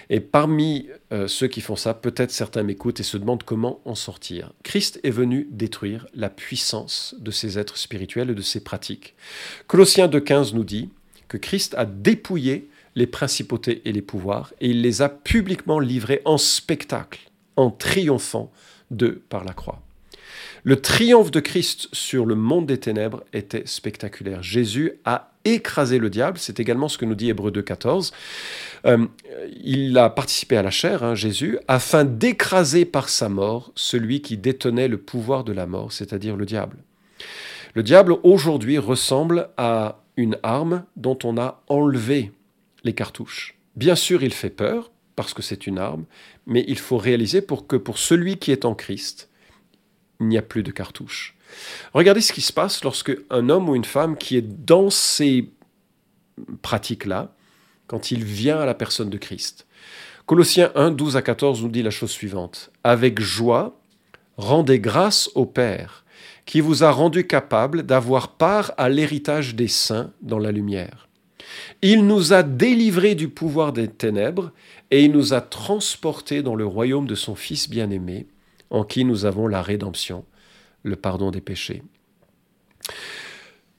Et 0.09 0.19
parmi 0.19 0.89
euh, 1.13 1.27
ceux 1.27 1.47
qui 1.47 1.61
font 1.61 1.77
ça, 1.77 1.93
peut-être 1.93 2.31
certains 2.31 2.63
m'écoutent 2.63 2.99
et 2.99 3.03
se 3.03 3.15
demandent 3.15 3.43
comment 3.43 3.79
en 3.85 3.95
sortir. 3.95 4.51
Christ 4.63 4.99
est 5.03 5.09
venu 5.09 5.47
détruire 5.51 6.05
la 6.13 6.29
puissance 6.29 7.15
de 7.19 7.31
ces 7.31 7.57
êtres 7.57 7.77
spirituels 7.77 8.31
et 8.31 8.35
de 8.35 8.41
ces 8.41 8.61
pratiques. 8.61 9.15
Colossiens 9.67 10.07
2.15 10.07 10.53
nous 10.53 10.65
dit 10.65 10.89
que 11.29 11.37
Christ 11.37 11.75
a 11.77 11.85
dépouillé 11.85 12.69
les 12.95 13.07
principautés 13.07 13.81
et 13.85 13.93
les 13.93 14.01
pouvoirs 14.01 14.53
et 14.59 14.69
il 14.69 14.81
les 14.81 15.01
a 15.01 15.07
publiquement 15.07 15.79
livrés 15.79 16.21
en 16.25 16.37
spectacle, 16.37 17.31
en 17.55 17.71
triomphant 17.71 18.51
d'eux 18.91 19.23
par 19.29 19.45
la 19.45 19.53
croix. 19.53 19.84
Le 20.67 20.81
triomphe 20.81 21.29
de 21.29 21.39
Christ 21.41 21.89
sur 21.93 22.25
le 22.25 22.33
monde 22.33 22.65
des 22.65 22.79
ténèbres 22.79 23.23
était 23.33 23.67
spectaculaire. 23.67 24.41
Jésus 24.41 24.93
a 25.05 25.31
écrasé 25.45 25.99
le 25.99 26.09
diable, 26.09 26.39
c'est 26.39 26.59
également 26.59 26.87
ce 26.87 26.97
que 26.97 27.05
nous 27.05 27.13
dit 27.13 27.29
Hébreu 27.29 27.51
2.14. 27.51 28.11
Euh, 28.87 29.05
il 29.63 29.95
a 29.95 30.09
participé 30.09 30.57
à 30.57 30.63
la 30.63 30.71
chair, 30.71 31.03
hein, 31.03 31.13
Jésus, 31.13 31.59
afin 31.67 32.03
d'écraser 32.03 32.85
par 32.85 33.09
sa 33.09 33.29
mort 33.29 33.73
celui 33.75 34.23
qui 34.23 34.37
détenait 34.37 34.87
le 34.87 34.97
pouvoir 34.97 35.43
de 35.43 35.53
la 35.53 35.67
mort, 35.67 35.91
c'est-à-dire 35.91 36.35
le 36.35 36.47
diable. 36.47 36.77
Le 37.75 37.83
diable 37.83 38.15
aujourd'hui 38.23 38.79
ressemble 38.79 39.49
à 39.57 39.99
une 40.17 40.39
arme 40.41 40.83
dont 40.95 41.19
on 41.23 41.37
a 41.37 41.61
enlevé 41.67 42.31
les 42.83 42.93
cartouches. 42.93 43.55
Bien 43.75 43.95
sûr, 43.95 44.23
il 44.23 44.33
fait 44.33 44.49
peur 44.49 44.89
parce 45.15 45.35
que 45.35 45.43
c'est 45.43 45.67
une 45.67 45.77
arme, 45.77 46.05
mais 46.47 46.65
il 46.67 46.79
faut 46.79 46.97
réaliser 46.97 47.43
pour 47.43 47.67
que 47.67 47.75
pour 47.75 47.99
celui 47.99 48.37
qui 48.37 48.51
est 48.51 48.65
en 48.65 48.73
Christ, 48.73 49.29
il 50.19 50.27
n'y 50.27 50.37
a 50.37 50.41
plus 50.41 50.63
de 50.63 50.71
cartouches. 50.71 51.35
Regardez 51.93 52.21
ce 52.21 52.33
qui 52.33 52.41
se 52.41 52.53
passe 52.53 52.83
lorsque 52.83 53.15
un 53.29 53.49
homme 53.49 53.69
ou 53.69 53.75
une 53.75 53.85
femme 53.85 54.17
qui 54.17 54.37
est 54.37 54.65
dans 54.65 54.89
ces 54.89 55.49
pratiques-là, 56.61 57.33
quand 57.87 58.11
il 58.11 58.23
vient 58.23 58.59
à 58.59 58.65
la 58.65 58.73
personne 58.73 59.09
de 59.09 59.17
Christ. 59.17 59.67
Colossiens 60.25 60.71
1, 60.75 60.91
12 60.91 61.17
à 61.17 61.21
14 61.21 61.61
nous 61.61 61.69
dit 61.69 61.83
la 61.83 61.91
chose 61.91 62.09
suivante. 62.09 62.71
Avec 62.83 63.21
joie, 63.21 63.79
rendez 64.37 64.79
grâce 64.79 65.29
au 65.35 65.45
Père, 65.45 66.03
qui 66.45 66.61
vous 66.61 66.83
a 66.83 66.91
rendu 66.91 67.27
capable 67.27 67.83
d'avoir 67.83 68.29
part 68.29 68.73
à 68.77 68.89
l'héritage 68.89 69.55
des 69.55 69.67
saints 69.67 70.11
dans 70.21 70.39
la 70.39 70.51
lumière. 70.51 71.07
Il 71.81 72.07
nous 72.07 72.33
a 72.33 72.43
délivrés 72.43 73.15
du 73.15 73.29
pouvoir 73.29 73.71
des 73.71 73.87
ténèbres 73.87 74.51
et 74.91 75.03
il 75.03 75.11
nous 75.11 75.33
a 75.33 75.41
transportés 75.41 76.41
dans 76.41 76.55
le 76.55 76.65
royaume 76.65 77.07
de 77.07 77.15
son 77.15 77.35
Fils 77.35 77.69
bien-aimé, 77.69 78.25
en 78.75 78.83
qui 78.83 79.05
nous 79.05 79.23
avons 79.25 79.47
la 79.47 79.61
rédemption, 79.61 80.25
le 80.83 80.97
pardon 80.97 81.31
des 81.31 81.39
péchés. 81.39 81.81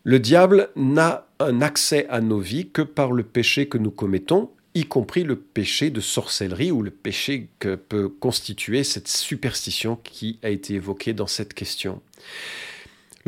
Le 0.05 0.19
diable 0.19 0.71
n'a 0.75 1.27
un 1.39 1.61
accès 1.61 2.07
à 2.09 2.23
nos 2.23 2.39
vies 2.39 2.71
que 2.71 2.81
par 2.81 3.13
le 3.13 3.23
péché 3.23 3.69
que 3.69 3.77
nous 3.77 3.91
commettons, 3.91 4.51
y 4.75 4.85
compris 4.85 5.23
le 5.23 5.37
péché 5.37 5.91
de 5.91 6.01
sorcellerie 6.01 6.71
ou 6.71 6.83
le 6.83 6.91
péché 6.91 7.49
que 7.59 7.75
peut 7.75 8.09
constituer 8.09 8.85
cette 8.85 9.09
superstition 9.09 9.97
qui 9.97 10.39
a 10.43 10.49
été 10.49 10.75
évoquée 10.75 11.13
dans 11.13 11.27
cette 11.27 11.53
question. 11.53 12.01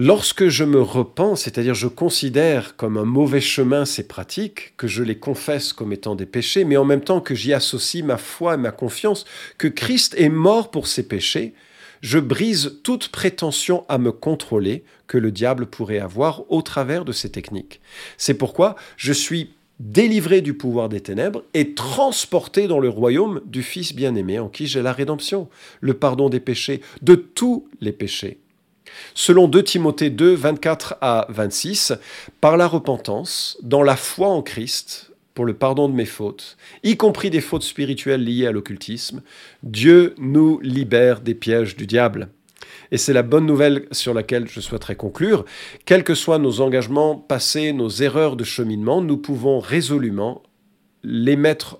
Lorsque 0.01 0.47
je 0.47 0.63
me 0.63 0.81
repens, 0.81 1.35
c'est-à-dire 1.35 1.75
je 1.75 1.89
considère 1.89 2.77
comme 2.77 2.99
un 2.99 3.05
mauvais 3.05 3.41
chemin 3.41 3.85
ces 3.85 4.07
pratiques, 4.07 4.75
que 4.77 4.87
je 4.87 5.03
les 5.03 5.19
confesse 5.19 5.73
comme 5.73 5.93
étant 5.93 6.15
des 6.15 6.25
péchés, 6.25 6.63
mais 6.63 6.77
en 6.77 6.85
même 6.85 7.01
temps 7.01 7.21
que 7.21 7.35
j'y 7.35 7.53
associe 7.53 8.05
ma 8.05 8.17
foi 8.17 8.55
et 8.55 8.59
ma 8.59 8.71
confiance, 8.71 9.25
que 9.59 9.67
Christ 9.67 10.15
est 10.17 10.29
mort 10.29 10.71
pour 10.71 10.87
ces 10.87 11.03
péchés, 11.03 11.53
je 12.01 12.21
brise 12.21 12.79
toute 12.85 13.09
prétention 13.09 13.85
à 13.89 13.99
me 13.99 14.13
contrôler 14.13 14.85
que 15.09 15.19
le 15.19 15.33
diable 15.33 15.67
pourrait 15.67 15.99
avoir 15.99 16.45
au 16.49 16.63
travers 16.63 17.05
de 17.05 17.11
ces 17.11 17.33
techniques. 17.33 17.81
C'est 18.19 18.35
pourquoi 18.35 18.77
je 18.97 19.13
suis 19.13 19.51
délivré 19.81 20.43
du 20.43 20.55
pouvoir 20.55 20.89
des 20.89 21.01
ténèbres 21.01 21.43
et 21.55 21.75
transporté 21.75 22.69
dans 22.69 22.79
le 22.79 22.89
royaume 22.89 23.41
du 23.47 23.65
Fils 23.65 23.97
bien-aimé 23.97 24.39
en 24.39 24.49
qui 24.49 24.69
j'ai 24.69 24.81
la 24.81 24.93
rédemption, 24.93 25.49
le 25.81 25.95
pardon 25.95 26.29
des 26.29 26.39
péchés, 26.39 26.83
de 27.03 27.17
tous 27.17 27.69
les 27.81 27.91
péchés. 27.91 28.39
Selon 29.15 29.49
2 29.49 29.63
Timothée 29.63 30.11
2, 30.11 30.35
24 30.35 30.97
à 31.01 31.27
26, 31.29 31.95
par 32.41 32.57
la 32.57 32.67
repentance, 32.67 33.59
dans 33.63 33.83
la 33.83 33.97
foi 33.97 34.29
en 34.29 34.43
Christ, 34.43 35.11
pour 35.35 35.45
le 35.45 35.55
pardon 35.55 35.89
de 35.89 35.95
mes 35.95 36.05
fautes, 36.05 36.57
y 36.83 36.97
compris 36.97 37.31
des 37.31 37.41
fautes 37.41 37.63
spirituelles 37.63 38.25
liées 38.25 38.47
à 38.47 38.53
l'occultisme, 38.53 39.23
Dieu 39.63 40.15
nous 40.19 40.59
libère 40.61 41.21
des 41.21 41.35
pièges 41.35 41.77
du 41.77 41.87
diable. 41.87 42.29
Et 42.91 42.99
c'est 42.99 43.13
la 43.13 43.23
bonne 43.23 43.47
nouvelle 43.47 43.87
sur 43.93 44.15
laquelle 44.15 44.49
je 44.49 44.61
souhaiterais 44.61 44.97
conclure. 44.97 45.45
Quels 45.85 46.05
que 46.05 46.15
soient 46.15 46.39
nos 46.39 46.61
engagements 46.61 47.17
passés, 47.17 47.73
nos 47.73 47.89
erreurs 47.89 48.37
de 48.37 48.45
cheminement, 48.45 49.03
nous 49.03 49.19
pouvons 49.19 49.61
résolument 49.61 50.43
les 51.05 51.37
mettre 51.37 51.79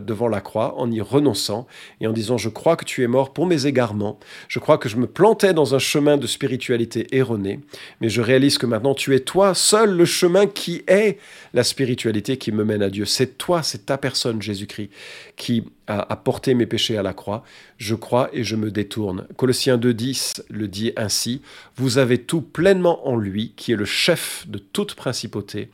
devant 0.00 0.28
la 0.28 0.40
croix 0.40 0.78
en 0.78 0.90
y 0.90 1.00
renonçant 1.00 1.66
et 2.00 2.06
en 2.06 2.12
disant 2.12 2.38
je 2.38 2.48
crois 2.48 2.76
que 2.76 2.84
tu 2.84 3.02
es 3.02 3.06
mort 3.06 3.32
pour 3.32 3.46
mes 3.46 3.66
égarements, 3.66 4.18
je 4.48 4.58
crois 4.58 4.78
que 4.78 4.88
je 4.88 4.96
me 4.96 5.06
plantais 5.06 5.54
dans 5.54 5.74
un 5.74 5.78
chemin 5.78 6.16
de 6.16 6.26
spiritualité 6.26 7.06
erroné, 7.16 7.60
mais 8.00 8.08
je 8.08 8.20
réalise 8.20 8.58
que 8.58 8.66
maintenant 8.66 8.94
tu 8.94 9.14
es 9.14 9.20
toi 9.20 9.54
seul 9.54 9.96
le 9.96 10.04
chemin 10.04 10.46
qui 10.46 10.82
est 10.86 11.18
la 11.52 11.64
spiritualité 11.64 12.36
qui 12.36 12.52
me 12.52 12.64
mène 12.64 12.82
à 12.82 12.90
Dieu. 12.90 13.04
C'est 13.04 13.38
toi, 13.38 13.62
c'est 13.62 13.86
ta 13.86 13.98
personne 13.98 14.40
Jésus-Christ 14.42 14.90
qui 15.36 15.64
a, 15.86 16.16
porté 16.16 16.54
mes 16.54 16.66
péchés 16.66 16.96
à 16.96 17.02
la 17.02 17.12
croix. 17.12 17.42
Je 17.76 17.94
crois 17.94 18.30
et 18.32 18.44
je 18.44 18.56
me 18.56 18.70
détourne. 18.70 19.26
Colossiens 19.36 19.76
2.10 19.76 20.42
le 20.48 20.68
dit 20.68 20.92
ainsi, 20.96 21.42
vous 21.76 21.98
avez 21.98 22.18
tout 22.18 22.42
pleinement 22.42 23.08
en 23.08 23.16
lui 23.16 23.52
qui 23.56 23.72
est 23.72 23.76
le 23.76 23.84
chef 23.84 24.46
de 24.48 24.58
toute 24.58 24.94
principauté 24.94 25.68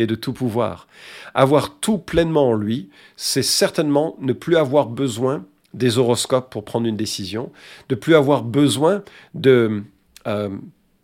et 0.00 0.06
de 0.06 0.14
tout 0.14 0.32
pouvoir. 0.32 0.86
Avoir 1.34 1.78
tout 1.78 1.98
pleinement 1.98 2.48
en 2.48 2.54
lui, 2.54 2.88
c'est 3.16 3.42
certainement 3.42 4.16
ne 4.20 4.32
plus 4.32 4.56
avoir 4.56 4.86
besoin 4.86 5.44
des 5.74 5.98
horoscopes 5.98 6.50
pour 6.50 6.64
prendre 6.64 6.86
une 6.86 6.96
décision, 6.96 7.52
de 7.88 7.94
plus 7.94 8.14
avoir 8.14 8.42
besoin 8.42 9.02
de 9.34 9.82
euh, 10.26 10.48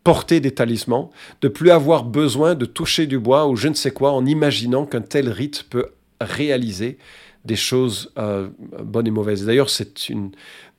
porter 0.03 0.41
des 0.41 0.53
talismans, 0.53 1.11
de 1.41 1.49
plus 1.49 1.71
avoir 1.71 2.05
besoin 2.05 2.55
de 2.55 2.65
toucher 2.65 3.07
du 3.07 3.19
bois 3.19 3.47
ou 3.49 3.57
je 3.57 3.69
ne 3.69 3.75
sais 3.75 3.91
quoi 3.91 4.13
en 4.13 4.25
imaginant 4.25 4.87
qu'un 4.87 5.03
tel 5.03 5.29
rite 5.29 5.65
peut 5.69 5.91
réaliser 6.21 6.99
des 7.47 7.57
choses 7.57 8.13
euh, 8.19 8.49
bonnes 8.83 9.07
et 9.07 9.11
mauvaises. 9.11 9.47
D'ailleurs, 9.47 9.71
c'est 9.71 10.09
une 10.09 10.33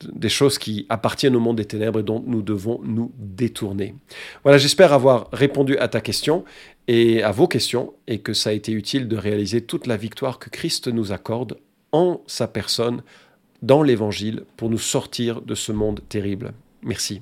des 0.04 0.30
choses 0.30 0.58
qui 0.58 0.86
appartiennent 0.90 1.36
au 1.36 1.40
monde 1.40 1.58
des 1.58 1.66
ténèbres 1.66 2.00
et 2.00 2.04
dont 2.04 2.24
nous 2.26 2.42
devons 2.42 2.80
nous 2.84 3.12
détourner. 3.18 3.96
Voilà, 4.44 4.58
j'espère 4.58 4.94
avoir 4.94 5.30
répondu 5.32 5.78
à 5.78 5.88
ta 5.88 6.02
question 6.02 6.44
et 6.88 7.24
à 7.24 7.32
vos 7.32 7.48
questions 7.48 7.94
et 8.08 8.20
que 8.20 8.34
ça 8.34 8.50
a 8.50 8.54
été 8.54 8.74
utile 8.74 9.08
de 9.08 9.18
réaliser 9.18 9.62
toute 9.62 9.88
la 9.88 9.98
victoire 9.98 10.40
que 10.40 10.50
Christ 10.50 10.88
nous 10.88 11.12
accorde 11.12 11.58
en 11.94 12.22
sa 12.28 12.48
personne 12.48 13.02
dans 13.62 13.82
l'Évangile 13.82 14.44
pour 14.58 14.70
nous 14.70 14.78
sortir 14.78 15.42
de 15.42 15.56
ce 15.56 15.72
monde 15.72 16.02
terrible. 16.10 16.54
Merci. 16.84 17.22